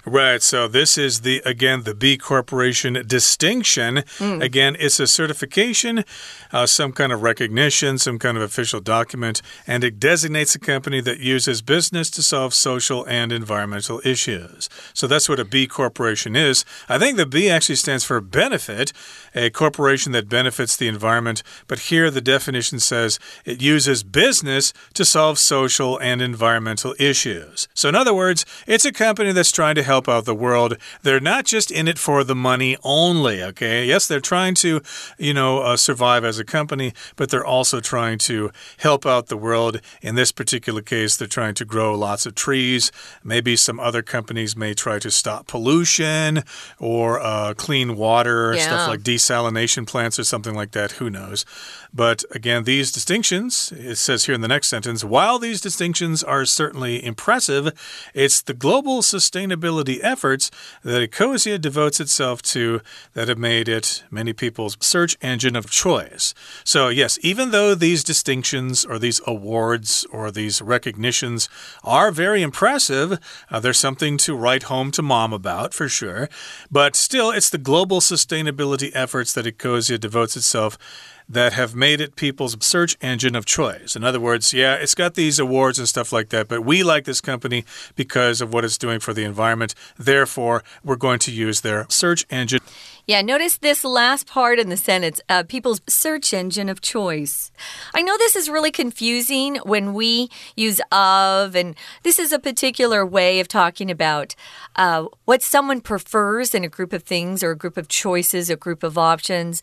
Right. 0.04 0.42
So 0.42 0.68
this 0.68 0.98
is 0.98 1.22
the 1.22 1.42
again 1.44 1.84
the 1.84 1.94
B 1.94 2.16
corporation 2.16 3.02
distinction. 3.06 4.04
Again, 4.20 4.76
it's 4.78 5.00
a 5.00 5.06
certification, 5.06 6.04
uh, 6.52 6.66
some 6.66 6.92
kind 6.92 7.12
of 7.12 7.22
recognition, 7.22 7.98
some 7.98 8.18
kind 8.18 8.36
of 8.36 8.42
official 8.42 8.80
document, 8.80 9.42
and 9.66 9.82
it 9.84 9.98
designates 9.98 10.54
a 10.54 10.58
company 10.58 11.00
that 11.00 11.18
uses 11.20 11.62
business 11.62 12.10
to 12.10 12.22
solve 12.22 12.54
social 12.54 13.04
and 13.06 13.32
environmental 13.32 14.00
issues. 14.04 14.68
So 14.92 15.06
that's 15.06 15.28
what 15.28 15.40
a 15.40 15.44
B 15.44 15.66
corporation 15.66 16.36
is. 16.36 16.64
I 16.88 16.98
think 16.98 17.16
the 17.16 17.26
B 17.26 17.48
actually 17.50 17.76
stands 17.76 18.04
for 18.04 18.20
benefit, 18.20 18.92
a 19.34 19.50
corporation 19.50 20.12
that 20.12 20.28
benefits 20.28 20.76
the 20.76 20.88
environment. 20.88 21.42
But 21.66 21.78
here 21.90 22.10
the 22.10 22.20
definition 22.20 22.80
says 22.80 23.18
it 23.44 23.62
uses 23.62 24.02
business 24.02 24.72
to 24.94 25.04
solve 25.04 25.38
social 25.38 25.98
and 25.98 26.20
environmental 26.22 26.94
issues. 26.98 27.68
So 27.74 27.88
in 27.88 27.94
other 27.94 28.14
words, 28.14 28.44
it's 28.66 28.84
a 28.84 28.92
company 28.92 29.32
that's 29.32 29.52
trying 29.52 29.73
trying 29.74 29.84
to 29.84 29.88
help 29.88 30.08
out 30.08 30.24
the 30.24 30.34
world. 30.34 30.76
They're 31.02 31.20
not 31.20 31.44
just 31.46 31.70
in 31.72 31.88
it 31.88 31.98
for 31.98 32.22
the 32.24 32.34
money 32.34 32.76
only, 32.84 33.42
okay? 33.42 33.84
Yes, 33.86 34.06
they're 34.06 34.20
trying 34.20 34.54
to, 34.56 34.80
you 35.18 35.34
know, 35.34 35.58
uh, 35.62 35.76
survive 35.76 36.24
as 36.24 36.38
a 36.38 36.44
company, 36.44 36.92
but 37.16 37.30
they're 37.30 37.44
also 37.44 37.80
trying 37.80 38.18
to 38.18 38.50
help 38.78 39.04
out 39.04 39.26
the 39.26 39.36
world. 39.36 39.80
In 40.00 40.14
this 40.14 40.30
particular 40.32 40.80
case, 40.82 41.16
they're 41.16 41.26
trying 41.26 41.54
to 41.54 41.64
grow 41.64 41.94
lots 41.96 42.24
of 42.26 42.34
trees. 42.36 42.92
Maybe 43.24 43.56
some 43.56 43.80
other 43.80 44.02
companies 44.02 44.56
may 44.56 44.74
try 44.74 44.98
to 45.00 45.10
stop 45.10 45.48
pollution 45.48 46.44
or 46.78 47.18
uh, 47.20 47.54
clean 47.56 47.96
water, 47.96 48.54
Yeah. 48.54 48.62
stuff 48.66 48.88
like 48.88 49.00
desalination 49.02 49.86
plants 49.86 50.18
or 50.18 50.24
something 50.24 50.54
like 50.54 50.70
that. 50.72 50.92
Who 51.00 51.10
knows? 51.10 51.44
But 51.92 52.24
again, 52.32 52.64
these 52.64 52.92
distinctions, 52.92 53.72
it 53.76 53.96
says 53.96 54.24
here 54.26 54.34
in 54.34 54.40
the 54.40 54.48
next 54.48 54.68
sentence, 54.68 55.02
while 55.04 55.38
these 55.38 55.60
distinctions 55.60 56.22
are 56.24 56.44
certainly 56.44 57.04
impressive, 57.04 57.72
it's 58.14 58.42
the 58.42 58.54
global 58.54 59.00
sustainability 59.02 59.53
efforts 60.02 60.50
that 60.82 61.10
Ecosia 61.10 61.60
devotes 61.60 62.00
itself 62.00 62.42
to 62.42 62.80
that 63.12 63.28
have 63.28 63.38
made 63.38 63.68
it 63.68 64.04
many 64.10 64.32
people's 64.32 64.76
search 64.80 65.16
engine 65.20 65.56
of 65.56 65.70
choice. 65.70 66.34
So, 66.64 66.88
yes, 66.88 67.18
even 67.22 67.50
though 67.50 67.74
these 67.74 68.04
distinctions 68.04 68.84
or 68.84 68.98
these 68.98 69.20
awards 69.26 70.06
or 70.10 70.30
these 70.30 70.62
recognitions 70.62 71.48
are 71.82 72.10
very 72.10 72.42
impressive, 72.42 73.18
uh, 73.50 73.60
there's 73.60 73.78
something 73.78 74.16
to 74.18 74.36
write 74.36 74.64
home 74.64 74.90
to 74.92 75.02
mom 75.02 75.32
about 75.32 75.74
for 75.74 75.88
sure. 75.88 76.28
But 76.70 76.96
still, 76.96 77.30
it's 77.30 77.50
the 77.50 77.58
global 77.58 78.00
sustainability 78.00 78.90
efforts 78.94 79.32
that 79.32 79.46
Ecosia 79.46 79.98
devotes 79.98 80.36
itself 80.36 80.78
that 81.28 81.52
have 81.54 81.74
made 81.74 82.00
it 82.00 82.16
people's 82.16 82.56
search 82.64 82.96
engine 83.00 83.34
of 83.34 83.46
choice. 83.46 83.96
In 83.96 84.04
other 84.04 84.20
words, 84.20 84.52
yeah, 84.52 84.74
it's 84.74 84.94
got 84.94 85.14
these 85.14 85.38
awards 85.38 85.78
and 85.78 85.88
stuff 85.88 86.12
like 86.12 86.28
that, 86.30 86.48
but 86.48 86.64
we 86.64 86.82
like 86.82 87.04
this 87.04 87.20
company 87.20 87.64
because 87.96 88.40
of 88.40 88.52
what 88.52 88.64
it's 88.64 88.78
doing 88.78 89.00
for 89.00 89.14
the 89.14 89.24
environment. 89.24 89.74
Therefore, 89.98 90.62
we're 90.84 90.96
going 90.96 91.18
to 91.20 91.32
use 91.32 91.62
their 91.62 91.86
search 91.88 92.26
engine. 92.30 92.60
Yeah, 93.06 93.20
notice 93.20 93.58
this 93.58 93.84
last 93.84 94.26
part 94.26 94.58
in 94.58 94.70
the 94.70 94.78
sentence 94.78 95.20
uh, 95.28 95.42
people's 95.42 95.82
search 95.86 96.32
engine 96.32 96.70
of 96.70 96.80
choice. 96.80 97.52
I 97.94 98.00
know 98.00 98.16
this 98.16 98.34
is 98.34 98.48
really 98.48 98.70
confusing 98.70 99.56
when 99.56 99.92
we 99.92 100.30
use 100.56 100.80
of, 100.90 101.54
and 101.54 101.76
this 102.02 102.18
is 102.18 102.32
a 102.32 102.38
particular 102.38 103.04
way 103.04 103.40
of 103.40 103.48
talking 103.48 103.90
about 103.90 104.34
uh, 104.76 105.04
what 105.26 105.42
someone 105.42 105.82
prefers 105.82 106.54
in 106.54 106.64
a 106.64 106.68
group 106.68 106.94
of 106.94 107.02
things 107.02 107.42
or 107.42 107.50
a 107.50 107.56
group 107.56 107.76
of 107.76 107.88
choices, 107.88 108.48
a 108.48 108.56
group 108.56 108.82
of 108.82 108.96
options. 108.96 109.62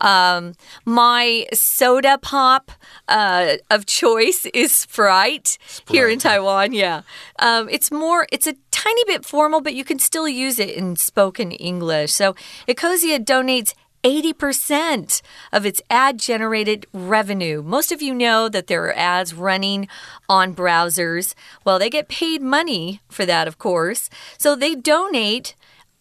Um, 0.00 0.54
my 0.84 1.46
soda 1.52 2.18
pop 2.18 2.72
uh, 3.06 3.58
of 3.70 3.86
choice 3.86 4.46
is 4.52 4.72
Sprite, 4.72 5.58
here 5.88 6.08
in 6.08 6.18
Taiwan. 6.18 6.72
Yeah, 6.72 7.02
um, 7.38 7.68
it's 7.68 7.92
more. 7.92 8.26
It's 8.32 8.48
a 8.48 8.54
tiny 8.82 9.04
bit 9.04 9.24
formal, 9.24 9.60
but 9.60 9.74
you 9.74 9.84
can 9.84 9.98
still 9.98 10.28
use 10.28 10.58
it 10.58 10.70
in 10.70 10.96
spoken 10.96 11.52
English. 11.52 12.12
So 12.12 12.34
Ecosia 12.66 13.18
donates. 13.24 13.74
80% 14.02 15.20
of 15.52 15.66
its 15.66 15.82
ad 15.90 16.18
generated 16.18 16.86
revenue. 16.94 17.62
Most 17.62 17.92
of 17.92 18.00
you 18.00 18.14
know 18.14 18.48
that 18.48 18.66
there 18.66 18.82
are 18.86 18.96
ads 18.96 19.34
running 19.34 19.88
on 20.26 20.54
browsers. 20.54 21.34
Well, 21.66 21.78
they 21.78 21.90
get 21.90 22.08
paid 22.08 22.40
money 22.40 23.02
for 23.10 23.26
that, 23.26 23.46
of 23.46 23.58
course. 23.58 24.08
So 24.38 24.56
they 24.56 24.74
donate 24.74 25.54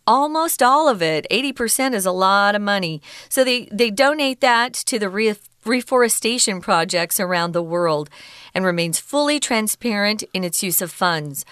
almost 0.08 0.64
all 0.64 0.88
of 0.90 1.04
it 1.04 1.28
80% 1.30 1.94
is 1.94 2.06
a 2.06 2.12
lot 2.12 2.56
of 2.56 2.64
money 2.64 3.00
so 3.30 3.44
they 3.44 3.66
they 3.72 3.92
donate 3.92 4.42
that 4.42 4.74
to 4.74 4.98
the 4.98 5.08
re 5.08 5.36
reforestation 5.66 6.62
projects 6.62 7.20
around 7.20 7.52
the 7.52 7.62
world 7.62 8.10
and 8.56 8.66
remains 8.66 8.98
fully 8.98 9.40
transparent 9.40 10.24
in 10.34 10.44
its 10.44 10.64
use 10.64 10.82
of 10.82 10.92
funds 10.92 11.46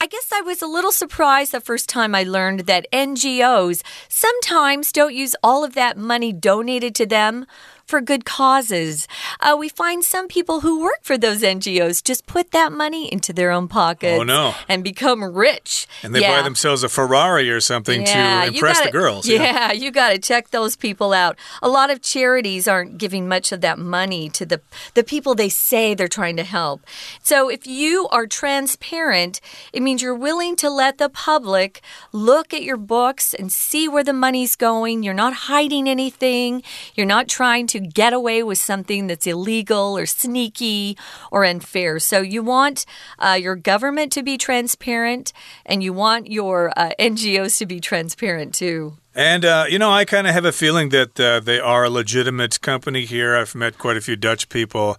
I 0.00 0.06
guess 0.06 0.28
I 0.32 0.42
was 0.42 0.62
a 0.62 0.68
little 0.68 0.92
surprised 0.92 1.50
the 1.50 1.60
first 1.60 1.88
time 1.88 2.14
I 2.14 2.22
learned 2.22 2.60
that 2.60 2.86
NGOs 2.92 3.82
sometimes 4.08 4.92
don't 4.92 5.12
use 5.12 5.34
all 5.42 5.64
of 5.64 5.74
that 5.74 5.96
money 5.96 6.32
donated 6.32 6.94
to 6.94 7.06
them 7.06 7.46
for 7.88 8.00
good 8.00 8.24
causes. 8.24 9.08
Uh, 9.40 9.56
we 9.58 9.68
find 9.68 10.04
some 10.04 10.28
people 10.28 10.60
who 10.60 10.80
work 10.82 11.00
for 11.02 11.16
those 11.18 11.42
NGOs 11.42 12.04
just 12.04 12.26
put 12.26 12.50
that 12.52 12.70
money 12.70 13.10
into 13.12 13.32
their 13.32 13.50
own 13.50 13.66
pockets 13.66 14.20
Oh, 14.20 14.22
no. 14.22 14.54
and 14.68 14.84
become 14.84 15.24
rich. 15.24 15.86
And 16.02 16.14
they 16.14 16.20
yeah. 16.20 16.36
buy 16.36 16.42
themselves 16.42 16.82
a 16.84 16.88
Ferrari 16.88 17.50
or 17.50 17.60
something 17.60 18.02
Yeah, 18.02 18.42
to 18.44 18.52
impress 18.52 18.78
gotta- 18.78 18.88
the 18.90 18.92
girls. 18.92 19.26
Yeah, 19.26 19.72
you 19.82 19.90
got 19.90 20.10
to 20.10 20.18
check 20.18 20.50
those 20.50 20.76
people 20.76 21.12
out. 21.12 21.36
A 21.62 21.68
lot 21.68 21.90
of 21.90 22.02
charities 22.02 22.68
aren't 22.68 22.98
giving 22.98 23.26
much 23.26 23.52
of 23.52 23.62
that 23.62 23.78
money 23.78 24.28
to 24.30 24.44
the 24.46 24.60
the 24.94 25.02
people 25.02 25.34
they 25.34 25.48
say 25.48 25.94
they're 25.94 26.08
trying 26.08 26.36
to 26.36 26.44
help. 26.44 26.82
So 27.22 27.48
if 27.48 27.66
you 27.66 28.06
are 28.10 28.26
transparent, 28.26 29.40
it 29.72 29.82
means 29.82 30.02
you're 30.02 30.14
willing 30.14 30.54
to 30.56 30.68
let 30.70 30.98
the 30.98 31.08
public 31.08 31.80
look 32.12 32.52
at 32.52 32.62
your 32.62 32.76
books 32.76 33.32
and 33.34 33.50
see 33.50 33.88
where 33.88 34.04
the 34.04 34.12
money's 34.12 34.56
going. 34.56 35.02
You're 35.02 35.14
not 35.14 35.32
hiding 35.50 35.88
anything. 35.88 36.62
You're 36.94 37.06
not 37.06 37.28
trying 37.28 37.66
to 37.68 37.77
get 37.80 38.12
away 38.12 38.42
with 38.42 38.58
something 38.58 39.06
that's 39.06 39.26
illegal 39.26 39.96
or 39.96 40.06
sneaky 40.06 40.96
or 41.30 41.44
unfair. 41.44 41.98
So 41.98 42.20
you 42.20 42.42
want 42.42 42.86
uh, 43.18 43.38
your 43.40 43.56
government 43.56 44.12
to 44.12 44.22
be 44.22 44.38
transparent, 44.38 45.32
and 45.66 45.82
you 45.82 45.92
want 45.92 46.30
your 46.30 46.72
uh, 46.76 46.90
NGOs 46.98 47.58
to 47.58 47.66
be 47.66 47.80
transparent 47.80 48.54
too. 48.54 48.98
And, 49.18 49.44
uh, 49.44 49.64
you 49.68 49.80
know, 49.80 49.90
I 49.90 50.04
kind 50.04 50.28
of 50.28 50.32
have 50.32 50.44
a 50.44 50.52
feeling 50.52 50.90
that 50.90 51.18
uh, 51.18 51.40
they 51.40 51.58
are 51.58 51.82
a 51.82 51.90
legitimate 51.90 52.60
company 52.60 53.04
here. 53.04 53.34
I've 53.34 53.52
met 53.52 53.76
quite 53.76 53.96
a 53.96 54.00
few 54.00 54.14
Dutch 54.14 54.48
people. 54.48 54.96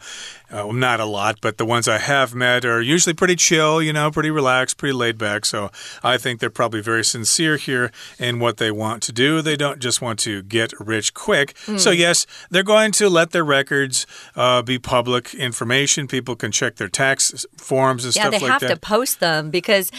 Uh, 0.51 0.65
well, 0.65 0.73
not 0.73 0.99
a 0.99 1.05
lot, 1.05 1.37
but 1.39 1.57
the 1.57 1.63
ones 1.65 1.87
I 1.87 1.99
have 1.99 2.35
met 2.35 2.65
are 2.65 2.81
usually 2.81 3.13
pretty 3.13 3.37
chill, 3.37 3.81
you 3.81 3.93
know, 3.93 4.11
pretty 4.11 4.29
relaxed, 4.29 4.75
pretty 4.75 4.91
laid 4.91 5.17
back. 5.17 5.45
So 5.45 5.71
I 6.03 6.17
think 6.17 6.41
they're 6.41 6.49
probably 6.49 6.81
very 6.81 7.05
sincere 7.05 7.55
here 7.55 7.93
in 8.17 8.39
what 8.39 8.57
they 8.57 8.71
want 8.71 9.03
to 9.03 9.13
do. 9.13 9.41
They 9.41 9.55
don't 9.55 9.79
just 9.79 10.01
want 10.01 10.19
to 10.19 10.41
get 10.43 10.73
rich 10.81 11.13
quick. 11.13 11.55
So, 11.77 11.91
yes, 11.91 12.25
they're 12.49 12.63
going 12.63 12.91
to 12.93 13.09
let 13.09 13.31
their 13.31 13.45
records 13.45 14.05
uh, 14.35 14.63
be 14.63 14.79
public 14.79 15.33
information. 15.33 16.07
People 16.07 16.35
can 16.35 16.51
check 16.51 16.75
their 16.75 16.89
tax 16.89 17.45
forms 17.55 18.03
and 18.03 18.13
Yeah, 18.13 18.23
stuff 18.23 18.41
they 18.41 18.47
have 18.47 18.61
to 18.67 18.75
post 18.75 19.21
them 19.21 19.49
because 19.49 19.91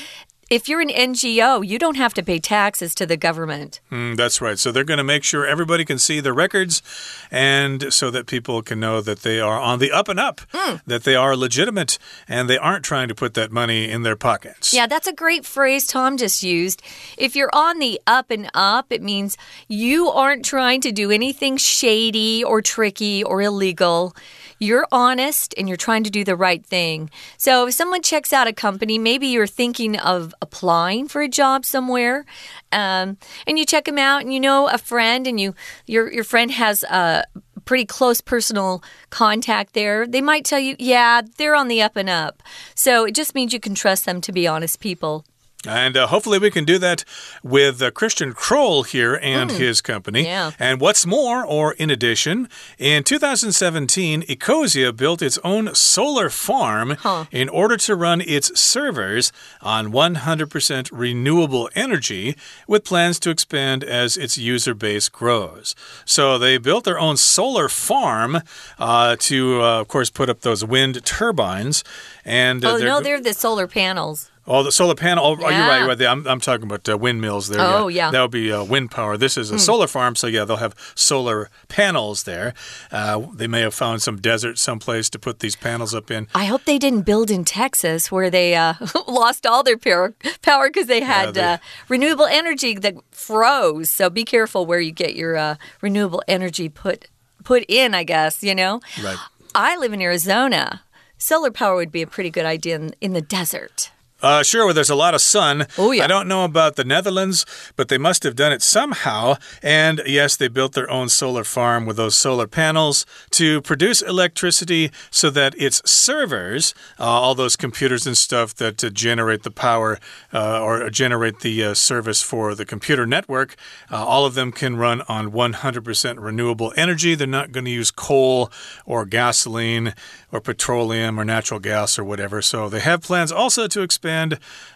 if 0.50 0.68
you're 0.68 0.80
an 0.80 0.88
NGO, 0.88 1.66
you 1.66 1.78
don't 1.78 1.96
have 1.96 2.12
to 2.14 2.22
pay 2.22 2.38
taxes 2.40 2.94
to 2.96 3.06
the 3.06 3.16
government. 3.16 3.80
Mm, 3.90 4.16
that's 4.16 4.40
right. 4.40 4.58
So 4.58 4.72
they're 4.72 4.84
going 4.84 4.98
to 4.98 5.04
make 5.04 5.22
sure 5.24 5.46
everybody 5.46 5.84
can 5.84 5.98
see 5.98 6.18
the 6.20 6.32
records, 6.32 6.82
and 7.30 7.92
so 7.92 8.10
that 8.10 8.26
people 8.26 8.60
can 8.60 8.80
know 8.80 9.00
that 9.00 9.20
they 9.20 9.38
are 9.40 9.58
on 9.60 9.78
the 9.78 9.92
up 9.92 10.08
and 10.08 10.18
up, 10.18 10.40
Hmm. 10.52 10.76
that 10.86 11.04
they 11.04 11.14
are 11.14 11.36
legitimate, 11.36 11.98
and 12.28 12.50
they 12.50 12.58
aren't 12.58 12.84
trying 12.84 13.08
to 13.08 13.14
put 13.14 13.34
that 13.34 13.52
money 13.52 13.88
in 13.88 14.02
their 14.02 14.16
pockets. 14.16 14.74
Yeah, 14.74 14.86
that's 14.88 15.06
a 15.06 15.12
great 15.12 15.46
phrase 15.46 15.86
Tom 15.86 16.16
just 16.16 16.42
used. 16.42 16.82
If 17.16 17.36
you're 17.36 17.50
on 17.54 17.78
the 17.78 18.00
up 18.06 18.30
and 18.30 18.50
up, 18.52 18.86
it 18.90 19.02
means 19.02 19.36
you 19.68 20.08
aren't 20.10 20.44
trying 20.44 20.80
to 20.82 20.90
do 20.92 21.10
anything 21.10 21.56
shady 21.56 22.42
or 22.42 22.60
tricky 22.60 23.22
or 23.22 23.40
illegal. 23.40 24.14
You're 24.60 24.86
honest 24.92 25.54
and 25.56 25.66
you're 25.66 25.76
trying 25.76 26.04
to 26.04 26.10
do 26.10 26.22
the 26.22 26.36
right 26.36 26.64
thing. 26.64 27.10
So 27.38 27.66
if 27.66 27.74
someone 27.74 28.02
checks 28.02 28.32
out 28.32 28.46
a 28.46 28.52
company, 28.52 28.98
maybe 28.98 29.26
you're 29.26 29.46
thinking 29.46 29.98
of 29.98 30.34
applying 30.42 31.08
for 31.08 31.22
a 31.22 31.28
job 31.28 31.64
somewhere, 31.64 32.26
um, 32.70 33.16
and 33.46 33.58
you 33.58 33.64
check 33.64 33.86
them 33.86 33.98
out, 33.98 34.20
and 34.20 34.32
you 34.32 34.38
know 34.38 34.68
a 34.68 34.78
friend, 34.78 35.26
and 35.26 35.40
you 35.40 35.54
your 35.86 36.12
your 36.12 36.24
friend 36.24 36.50
has 36.50 36.82
a 36.84 37.24
pretty 37.64 37.84
close 37.84 38.20
personal 38.20 38.82
contact 39.10 39.74
there, 39.74 40.06
they 40.06 40.20
might 40.20 40.44
tell 40.44 40.58
you, 40.58 40.76
yeah, 40.78 41.22
they're 41.36 41.54
on 41.54 41.68
the 41.68 41.80
up 41.80 41.96
and 41.96 42.08
up. 42.08 42.42
So 42.74 43.04
it 43.04 43.14
just 43.14 43.34
means 43.34 43.52
you 43.52 43.60
can 43.60 43.74
trust 43.74 44.06
them 44.06 44.20
to 44.22 44.32
be 44.32 44.46
honest 44.46 44.80
people. 44.80 45.24
And 45.66 45.94
uh, 45.94 46.06
hopefully 46.06 46.38
we 46.38 46.50
can 46.50 46.64
do 46.64 46.78
that 46.78 47.04
with 47.42 47.82
uh, 47.82 47.90
Christian 47.90 48.32
Kroll 48.32 48.82
here 48.82 49.18
and 49.22 49.50
his 49.50 49.82
company. 49.82 50.24
Yeah. 50.24 50.52
And 50.58 50.80
what's 50.80 51.04
more, 51.04 51.44
or 51.44 51.74
in 51.74 51.90
addition, 51.90 52.48
in 52.78 53.04
2017, 53.04 54.22
Ecosia 54.22 54.96
built 54.96 55.20
its 55.20 55.38
own 55.44 55.74
solar 55.74 56.30
farm 56.30 56.96
Huh. 57.00 57.26
in 57.30 57.50
order 57.50 57.76
to 57.76 57.94
run 57.94 58.22
its 58.22 58.58
servers 58.58 59.32
on 59.60 59.92
100% 59.92 60.88
renewable 60.92 61.68
energy, 61.74 62.36
with 62.66 62.84
plans 62.84 63.20
to 63.20 63.28
expand 63.30 63.84
as 63.84 64.16
its 64.16 64.38
user 64.38 64.72
base 64.72 65.10
grows. 65.10 65.74
So 66.06 66.38
they 66.38 66.56
built 66.56 66.84
their 66.84 66.98
own 66.98 67.18
solar 67.18 67.68
farm 67.68 68.40
uh, 68.78 69.16
to, 69.20 69.62
uh, 69.62 69.80
of 69.82 69.88
course, 69.88 70.08
put 70.08 70.30
up 70.30 70.40
those 70.40 70.64
wind 70.64 71.04
turbines. 71.04 71.84
And 72.24 72.64
uh, 72.64 72.70
Oh, 72.72 72.78
they're 72.78 72.88
no, 72.88 73.00
they're 73.02 73.20
the 73.20 73.34
solar 73.34 73.66
panels. 73.66 74.29
Oh, 74.46 74.62
the 74.62 74.72
solar 74.72 74.94
panel. 74.94 75.24
Oh, 75.24 75.38
you're 75.38 75.50
Yeah. 75.50 75.68
right. 75.68 75.78
You're 75.80 75.88
right. 75.88 76.00
I'm, 76.02 76.26
I'm 76.26 76.40
talking 76.40 76.64
about 76.64 76.88
uh, 76.88 76.96
windmills 76.98 77.48
there. 77.48 77.60
Oh, 77.60 77.88
yeah. 77.88 78.08
Hmm. 78.08 78.12
That 78.14 78.22
would 78.22 78.30
be 78.30 78.50
uh, 78.52 78.64
wind 78.64 78.90
power. 78.90 79.16
This 79.16 79.36
is 79.36 79.50
a 79.50 79.58
solar 79.58 79.86
farm, 79.86 80.16
so 80.16 80.26
yeah, 80.26 80.44
they'll 80.44 80.56
have 80.56 80.74
solar 80.94 81.50
panels 81.68 82.24
there. 82.24 82.54
Uh, 82.90 83.26
they 83.34 83.46
may 83.46 83.60
have 83.60 83.74
found 83.74 84.02
some 84.02 84.16
desert 84.20 84.58
someplace 84.58 85.08
to 85.10 85.18
put 85.18 85.38
these 85.40 85.54
panels 85.56 85.94
up 85.94 86.10
in. 86.10 86.26
I 86.34 86.46
hope 86.46 86.64
they 86.64 86.78
didn't 86.78 87.02
build 87.02 87.30
in 87.30 87.44
Texas 87.44 88.10
where 88.10 88.30
they 88.30 88.54
uh, 88.56 88.74
lost 89.06 89.46
all 89.46 89.62
their 89.62 89.78
power 89.78 90.14
power 90.42 90.68
because 90.68 90.86
they 90.86 91.00
had 91.02 91.34
they- 91.34 91.42
uh, 91.54 91.58
renewable 91.88 92.26
energy 92.26 92.74
that 92.74 92.94
froze. 93.12 93.90
So 93.90 94.10
be 94.10 94.24
careful 94.24 94.66
where 94.66 94.80
you 94.80 94.90
get 94.92 95.14
your 95.14 95.36
uh, 95.36 95.56
renewable 95.80 96.22
energy 96.26 96.68
put 96.68 97.06
put 97.44 97.64
in. 97.68 97.94
I 97.94 98.04
guess 98.04 98.42
you 98.42 98.54
know. 98.54 98.80
Right. 99.02 99.18
I 99.54 99.76
live 99.76 99.92
in 99.92 100.00
Arizona. 100.00 100.82
Solar 101.18 101.50
power 101.50 101.76
would 101.76 101.92
be 101.92 102.02
a 102.02 102.06
pretty 102.06 102.30
good 102.30 102.46
idea 102.46 102.76
in, 102.76 102.94
in 103.00 103.12
the 103.12 103.20
desert. 103.20 103.90
Uh, 104.22 104.42
sure, 104.42 104.64
where 104.64 104.74
there's 104.74 104.90
a 104.90 104.94
lot 104.94 105.14
of 105.14 105.20
sun. 105.20 105.66
Oh, 105.78 105.92
yeah. 105.92 106.04
I 106.04 106.06
don't 106.06 106.28
know 106.28 106.44
about 106.44 106.76
the 106.76 106.84
Netherlands, 106.84 107.46
but 107.76 107.88
they 107.88 107.98
must 107.98 108.22
have 108.22 108.36
done 108.36 108.52
it 108.52 108.62
somehow. 108.62 109.36
And 109.62 110.02
yes, 110.06 110.36
they 110.36 110.48
built 110.48 110.72
their 110.72 110.90
own 110.90 111.08
solar 111.08 111.44
farm 111.44 111.86
with 111.86 111.96
those 111.96 112.14
solar 112.14 112.46
panels 112.46 113.06
to 113.30 113.60
produce 113.62 114.02
electricity 114.02 114.90
so 115.10 115.30
that 115.30 115.54
its 115.56 115.82
servers, 115.90 116.74
uh, 116.98 117.04
all 117.04 117.34
those 117.34 117.56
computers 117.56 118.06
and 118.06 118.16
stuff 118.16 118.54
that 118.56 118.82
uh, 118.84 118.90
generate 118.90 119.42
the 119.42 119.50
power 119.50 119.98
uh, 120.32 120.62
or 120.62 120.90
generate 120.90 121.40
the 121.40 121.64
uh, 121.64 121.74
service 121.74 122.22
for 122.22 122.54
the 122.54 122.64
computer 122.64 123.06
network, 123.06 123.56
uh, 123.90 124.04
all 124.04 124.26
of 124.26 124.34
them 124.34 124.52
can 124.52 124.76
run 124.76 125.02
on 125.08 125.30
100% 125.32 126.22
renewable 126.22 126.72
energy. 126.76 127.14
They're 127.14 127.26
not 127.26 127.52
going 127.52 127.64
to 127.64 127.70
use 127.70 127.90
coal 127.90 128.50
or 128.84 129.04
gasoline 129.04 129.94
or 130.32 130.40
petroleum 130.40 131.18
or 131.18 131.24
natural 131.24 131.60
gas 131.60 131.98
or 131.98 132.04
whatever. 132.04 132.42
So 132.42 132.68
they 132.68 132.80
have 132.80 133.02
plans 133.02 133.32
also 133.32 133.66
to 133.66 133.82
expand, 133.82 134.09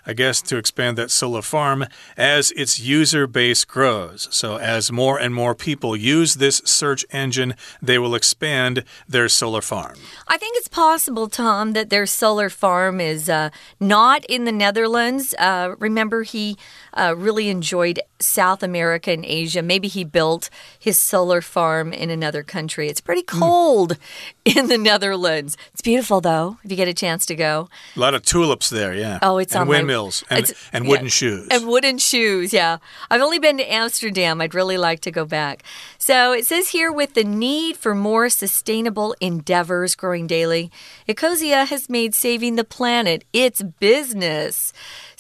I 0.07 0.13
guess, 0.13 0.43
to 0.43 0.57
expand 0.57 0.99
that 0.99 1.11
solar 1.11 1.43
farm 1.43 1.87
as 2.17 2.51
its 2.53 2.79
user 2.79 3.27
base 3.27 3.65
grows. 3.65 4.29
So 4.31 4.57
as 4.57 4.93
more 4.93 5.19
and 5.19 5.35
more 5.35 5.55
people 5.55 5.97
use 5.97 6.35
this 6.35 6.63
search 6.65 7.05
engine, 7.11 7.55
they 7.83 7.99
will 7.99 8.15
expand 8.15 8.85
their 9.09 9.29
solar 9.29 9.63
farm. 9.63 9.97
I 10.29 10.37
think 10.39 10.57
it's 10.59 10.69
possible, 10.69 11.29
Tom, 11.29 11.73
that 11.73 11.91
their 11.91 12.07
solar 12.07 12.51
farm 12.51 13.01
is 13.01 13.29
uh, 13.29 13.51
not 13.81 14.25
in 14.27 14.45
the 14.45 14.53
Netherlands. 14.53 15.35
Uh, 15.39 15.75
remember, 15.79 16.23
he 16.23 16.57
uh, 16.95 17.15
really 17.17 17.49
enjoyed 17.49 18.01
South 18.19 18.63
America 18.63 19.11
and 19.11 19.25
Asia. 19.25 19.63
Maybe 19.63 19.89
he 19.89 20.05
built 20.05 20.51
his 20.79 20.99
solar 20.99 21.41
farm 21.41 21.93
in 21.93 22.11
another 22.11 22.43
country. 22.43 22.89
It's 22.89 23.01
pretty 23.01 23.23
cold 23.23 23.99
mm. 23.99 23.99
in 24.59 24.69
the 24.69 24.79
Netherlands. 24.79 25.57
It's 25.73 25.83
beautiful, 25.83 26.21
though, 26.21 26.59
if 26.65 26.71
you 26.71 26.77
get 26.77 26.89
a 26.89 26.95
chance 26.95 27.27
to 27.27 27.35
go. 27.35 27.69
A 27.97 28.01
lot 28.01 28.15
of 28.15 28.23
tulips 28.23 28.71
there, 28.71 28.95
yeah. 28.95 29.19
Oh, 29.23 29.39
it's 29.39 29.55
and 29.55 29.63
on 29.63 29.69
windmills 29.69 30.25
my, 30.31 30.39
and, 30.39 30.53
and 30.73 30.89
wooden 30.89 31.07
yeah, 31.07 31.11
shoes. 31.11 31.49
And 31.51 31.67
wooden 31.67 31.99
shoes, 31.99 32.53
yeah. 32.53 32.79
I've 33.11 33.23
only 33.23 33.39
been 33.39 33.59
to 33.59 33.73
Amsterdam. 33.73 34.41
I'd 34.41 34.55
really 34.55 34.79
like 34.79 35.01
to 35.01 35.11
go 35.11 35.25
back. 35.25 35.63
So 35.99 36.33
it 36.33 36.47
says 36.47 36.69
here 36.69 36.93
with 36.93 37.15
the 37.15 37.25
need 37.25 37.77
for 37.77 37.95
more 37.95 38.29
sustainable 38.29 39.15
endeavors 39.21 39.95
growing 39.95 40.27
daily, 40.27 40.71
Ecosia 41.09 41.67
has 41.67 41.89
made 41.89 42.15
saving 42.15 42.57
the 42.57 42.65
planet 42.65 43.25
its 43.33 43.63
business. 43.63 44.73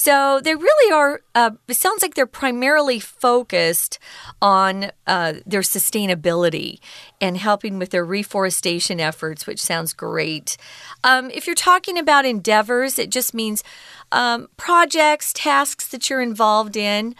So 0.04 0.38
they 0.38 0.54
really 0.54 0.92
are, 0.92 1.22
uh, 1.34 1.52
it 1.66 1.78
sounds 1.78 2.02
like 2.02 2.12
they're 2.12 2.26
primarily 2.26 3.00
focused 3.00 3.98
on 4.42 4.90
uh, 5.06 5.32
their 5.46 5.62
sustainability 5.62 6.80
and 7.22 7.38
helping 7.38 7.78
with 7.78 7.88
their 7.88 8.04
reforestation 8.04 9.00
efforts, 9.00 9.46
which 9.46 9.62
sounds 9.62 9.94
great. 9.94 10.58
Um, 11.04 11.30
if 11.30 11.46
you're 11.46 11.54
talking 11.54 11.96
about 11.96 12.26
endeavors, 12.26 12.98
it 12.98 13.08
just 13.08 13.32
means 13.32 13.64
um, 14.12 14.48
projects, 14.58 15.32
tasks 15.32 15.88
that 15.88 16.10
you're 16.10 16.20
involved 16.20 16.76
in. 16.76 17.14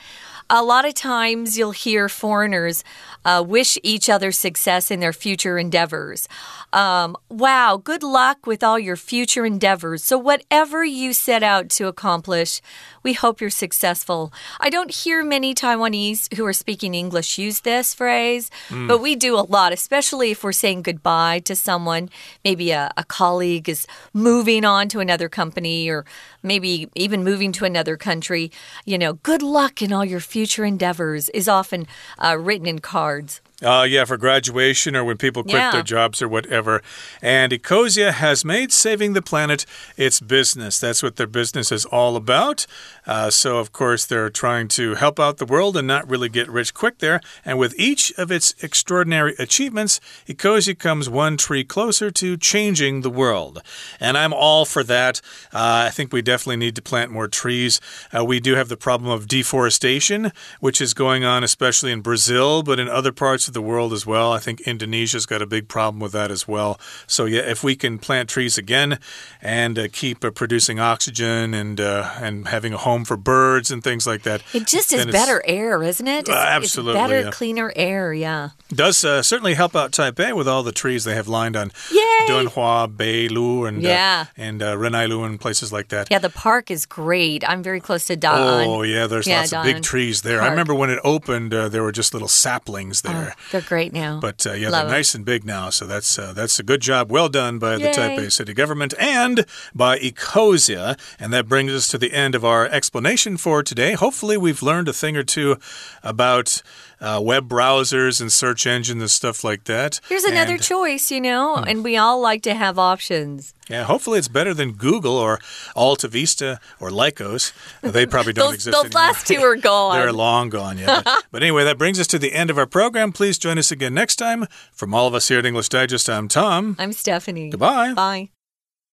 A 0.51 0.63
lot 0.63 0.85
of 0.85 0.93
times 0.93 1.57
you'll 1.57 1.71
hear 1.71 2.09
foreigners 2.09 2.85
uh, 3.25 3.43
wish 3.47 3.79
each 3.83 4.11
other 4.11 4.31
success 4.31 4.91
in 4.91 5.01
their 5.01 5.15
future 5.15 5.57
endeavors. 5.57 6.29
Um, 6.71 7.17
wow, 7.31 7.81
good 7.83 8.03
luck 8.03 8.47
with 8.47 8.63
all 8.63 8.79
your 8.79 8.97
future 8.97 9.47
endeavors. 9.47 10.05
So, 10.05 10.19
whatever 10.19 10.85
you 10.85 11.15
set 11.15 11.43
out 11.43 11.71
to 11.71 11.87
accomplish, 11.87 12.61
we 13.03 13.15
hope 13.15 13.41
you're 13.41 13.49
successful. 13.49 14.33
I 14.61 14.69
don't 14.69 14.91
hear 14.91 15.25
many 15.25 15.55
Taiwanese 15.55 16.35
who 16.35 16.45
are 16.45 16.53
speaking 16.53 16.95
English 16.95 17.39
use 17.39 17.61
this 17.61 17.95
phrase, 17.95 18.51
mm. 18.69 18.87
but 18.87 18.99
we 18.99 19.17
do 19.17 19.39
a 19.39 19.47
lot, 19.49 19.73
especially 19.73 20.33
if 20.33 20.45
we're 20.45 20.53
saying 20.53 20.83
goodbye 20.83 21.39
to 21.41 21.57
someone. 21.57 22.11
Maybe 22.45 22.71
a, 22.71 22.93
a 22.97 23.05
colleague 23.05 23.69
is 23.69 23.87
moving 24.13 24.65
on 24.65 24.89
to 24.89 25.01
another 25.01 25.29
company 25.29 25.89
or 25.89 26.05
maybe 26.43 26.89
even 26.95 27.25
moving 27.25 27.53
to 27.53 27.65
another 27.65 27.97
country. 27.97 28.51
You 28.85 28.99
know, 28.99 29.15
good 29.15 29.43
luck 29.43 29.81
in 29.81 29.93
all 29.93 30.05
your 30.05 30.21
future 30.21 30.34
endeavors 30.65 31.29
is 31.31 31.49
often 31.49 31.87
uh, 32.19 32.37
written 32.39 32.67
in 32.67 32.81
cards. 32.81 33.41
Uh, 33.65 33.83
yeah, 33.85 34.05
for 34.05 34.17
graduation 34.17 34.95
or 34.95 35.05
when 35.05 35.17
people 35.17 35.43
quit 35.43 35.55
Yeah. 35.55 35.73
their 35.73 35.83
jobs 35.83 36.21
or 36.21 36.29
whatever. 36.29 36.83
And 37.23 37.51
Ecosia 37.53 38.13
has 38.13 38.45
made 38.45 38.73
saving 38.73 39.15
the 39.15 39.23
planet 39.23 39.65
its 39.97 40.21
business. 40.21 40.79
That's 40.79 41.03
what 41.03 41.17
their 41.17 41.27
business 41.27 41.73
is 41.73 41.85
all 41.87 42.15
about. 42.17 42.67
Uh, 43.07 43.31
so, 43.31 43.59
of 43.59 43.73
course, 43.73 44.05
they're 44.05 44.31
trying 44.31 44.69
to 44.69 44.95
help 44.97 45.19
out 45.19 45.39
the 45.39 45.47
world 45.47 45.77
and 45.77 45.87
not 45.89 46.09
really 46.09 46.29
get 46.29 46.49
rich 46.49 46.75
quick 46.75 46.99
there. 46.99 47.21
And 47.45 47.59
with 47.59 47.75
each 47.79 48.13
of 48.19 48.31
its 48.31 48.55
extraordinary 48.63 49.35
achievements, 49.39 50.01
Ecosia 50.29 50.79
comes 50.79 51.09
one 51.09 51.37
tree 51.37 51.65
closer 51.65 52.11
to 52.11 52.37
changing 52.37 53.01
the 53.01 53.11
world. 53.11 53.63
And 53.99 54.19
I'm 54.19 54.33
all 54.35 54.65
for 54.67 54.83
that. 54.85 55.21
Uh, 55.53 55.87
I 55.89 55.91
think 55.91 56.13
we 56.13 56.21
definitely 56.23 56.57
need 56.57 56.77
to 56.77 56.83
plant 56.83 57.11
more 57.11 57.29
trees. 57.29 57.81
Uh, 58.15 58.25
we 58.25 58.41
do 58.41 58.55
have 58.57 58.69
the 58.69 58.77
problem 58.77 59.11
of 59.11 59.27
deforestation, 59.29 60.33
which 60.61 60.81
is 60.81 60.93
going 60.93 61.25
on 61.25 61.43
especially 61.45 61.93
in 61.93 62.01
Brazil, 62.03 62.63
but 62.63 62.79
in 62.79 62.89
other 62.89 63.13
parts 63.13 63.49
of 63.49 63.54
the 63.55 63.63
world 63.63 63.93
as 63.93 64.05
well. 64.07 64.33
I 64.33 64.39
think 64.39 64.61
Indonesia's 64.63 65.27
got 65.27 65.41
a 65.41 65.47
big 65.47 65.69
problem 65.69 66.01
with 66.01 66.13
that 66.13 66.31
as 66.31 66.47
well. 66.47 66.79
So, 67.07 67.25
yeah, 67.25 67.41
if 67.41 67.65
we 67.65 67.75
can 67.77 67.99
plant 67.99 68.29
trees 68.29 68.59
again 68.59 68.99
and 69.41 69.79
uh, 69.79 69.89
keep 69.93 70.25
uh, 70.25 70.31
producing 70.31 70.79
oxygen 70.81 71.55
and 71.55 71.81
uh, 71.81 72.11
and 72.21 72.49
having 72.49 72.73
a 72.75 72.79
home 72.79 73.05
for 73.05 73.17
birds 73.17 73.71
and 73.71 73.83
things 73.83 74.07
like 74.07 74.23
that, 74.25 74.43
It 74.53 74.67
just 74.67 74.93
is 74.93 75.07
better 75.07 75.43
air, 75.47 75.83
isn't 75.83 76.07
it? 76.07 76.29
It's, 76.29 76.31
absolutely, 76.31 77.01
It's 77.01 77.09
better, 77.09 77.21
yeah. 77.23 77.31
cleaner 77.31 77.73
air, 77.77 78.13
yeah. 78.13 78.51
does 78.69 79.05
uh, 79.05 79.23
certainly 79.23 79.55
help 79.55 79.75
out 79.75 79.93
Taipei 79.93 80.35
with 80.37 80.49
all 80.49 80.63
the 80.63 80.73
trees 80.73 81.05
they 81.05 81.15
have 81.15 81.29
lined 81.29 81.57
on 81.57 81.71
Yay! 81.93 82.01
Dunhua, 82.29 82.95
Beilu, 82.95 83.67
and 83.69 83.83
Yeah. 83.83 84.27
uh, 84.29 84.33
and 84.37 84.63
uh, 84.63 84.75
Renailu 84.77 85.25
and 85.27 85.41
places 85.41 85.73
like 85.73 85.89
that. 85.89 86.09
Yeah, 86.11 86.19
the 86.19 86.31
park 86.31 86.71
is 86.71 86.87
great. 86.87 87.49
I'm 87.49 87.63
very 87.63 87.81
close 87.81 88.07
to 88.07 88.17
Da'an. 88.17 88.67
Oh 88.67 88.83
yeah, 88.83 89.07
there's 89.07 89.27
Yeah, 89.27 89.41
lots 89.41 89.53
of 89.53 89.63
big 89.65 89.83
trees 89.83 90.23
there. 90.23 90.41
I 90.43 90.49
remember 90.49 90.75
when 90.75 90.91
it 90.91 90.99
opened, 91.05 91.53
uh, 91.55 91.69
there 91.69 91.83
were 91.83 91.93
just 91.93 92.13
little 92.13 92.29
saplings 92.29 93.03
there. 93.03 93.35
They're 93.53 93.61
great 93.61 93.93
now. 93.93 94.19
But 94.21 94.47
uh, 94.47 94.53
yeah, 94.53 94.69
Love 94.69 94.87
they're 94.87 94.95
'em. 94.95 94.99
nice 94.99 95.15
and 95.15 95.25
big 95.25 95.45
now, 95.45 95.71
so 95.71 95.87
that's 95.87 96.19
uh, 96.19 96.33
that's 96.33 96.59
a 96.59 96.63
good 96.63 96.81
job, 96.81 97.11
well 97.11 97.29
done 97.29 97.59
by 97.59 97.77
the 97.77 97.89
Taipei 97.89 98.31
city 98.33 98.55
government 98.55 98.95
and 98.99 99.45
by 99.75 99.99
Ecosia. 99.99 100.99
And 101.19 101.33
that 101.33 101.49
brings 101.49 101.73
us 101.73 101.89
to 101.89 101.99
the 101.99 102.13
end 102.13 102.35
of 102.35 102.45
our 102.45 102.67
explanation 102.67 103.37
for 103.37 103.63
today. 103.63 103.93
Hopefully, 103.95 104.37
we've 104.37 104.63
learned 104.63 104.89
a 104.89 104.93
thing 104.93 105.17
or 105.17 105.23
two 105.25 105.57
about 106.03 106.63
uh, 107.01 107.21
web 107.23 107.49
browsers 107.49 108.21
and 108.21 108.31
search 108.33 108.67
engines 108.67 109.01
and 109.01 109.11
stuff 109.11 109.45
like 109.45 109.65
that. 109.65 110.01
Here's 110.09 110.25
another 110.25 110.55
And- 110.55 110.63
choice, 110.63 111.11
you 111.11 111.21
know, 111.21 111.57
Hmm. 111.57 111.65
and 111.69 111.85
we 111.85 111.97
all 111.97 112.21
like 112.21 112.43
to 112.43 112.55
have 112.55 112.79
options. 112.79 113.53
Yeah, 113.69 113.85
hopefully 113.85 114.19
it's 114.19 114.29
better 114.29 114.53
than 114.53 114.73
Google 114.73 115.17
or 115.17 115.41
Alta 115.75 116.07
Vista 116.09 116.61
or 116.81 116.91
Lycos. 116.91 117.53
They 117.81 118.05
probably 118.07 118.33
don't 118.35 118.47
Those, 118.49 118.55
exist 118.57 118.75
those 118.77 118.85
anymore. 118.87 119.03
last 119.03 119.27
two 119.27 119.41
are 119.41 119.57
gone. 119.57 119.97
They're 119.99 120.13
long 120.13 120.51
gone, 120.51 120.77
yeah. 120.79 121.01
But, 121.03 121.25
but 121.33 121.43
anyway, 121.43 121.65
that 121.65 121.79
brings 121.79 121.99
us 121.99 122.07
to 122.09 122.19
the 122.19 122.35
end 122.35 122.51
of 122.51 122.59
our 122.59 122.67
program. 122.67 123.13
Please 123.13 123.39
join 123.39 123.59
us 123.59 123.71
again 123.71 123.95
next 123.95 124.17
time. 124.17 124.47
From 124.73 124.93
all 124.93 125.07
of 125.07 125.15
us 125.15 125.29
here 125.29 125.39
at 125.39 125.47
English 125.47 125.71
Digest, 125.71 126.11
I'm 126.11 126.29
Tom. 126.29 126.77
I'm 126.79 126.93
Stephanie. 126.93 127.49
Goodbye. 127.51 127.95
Bye. 127.95 128.34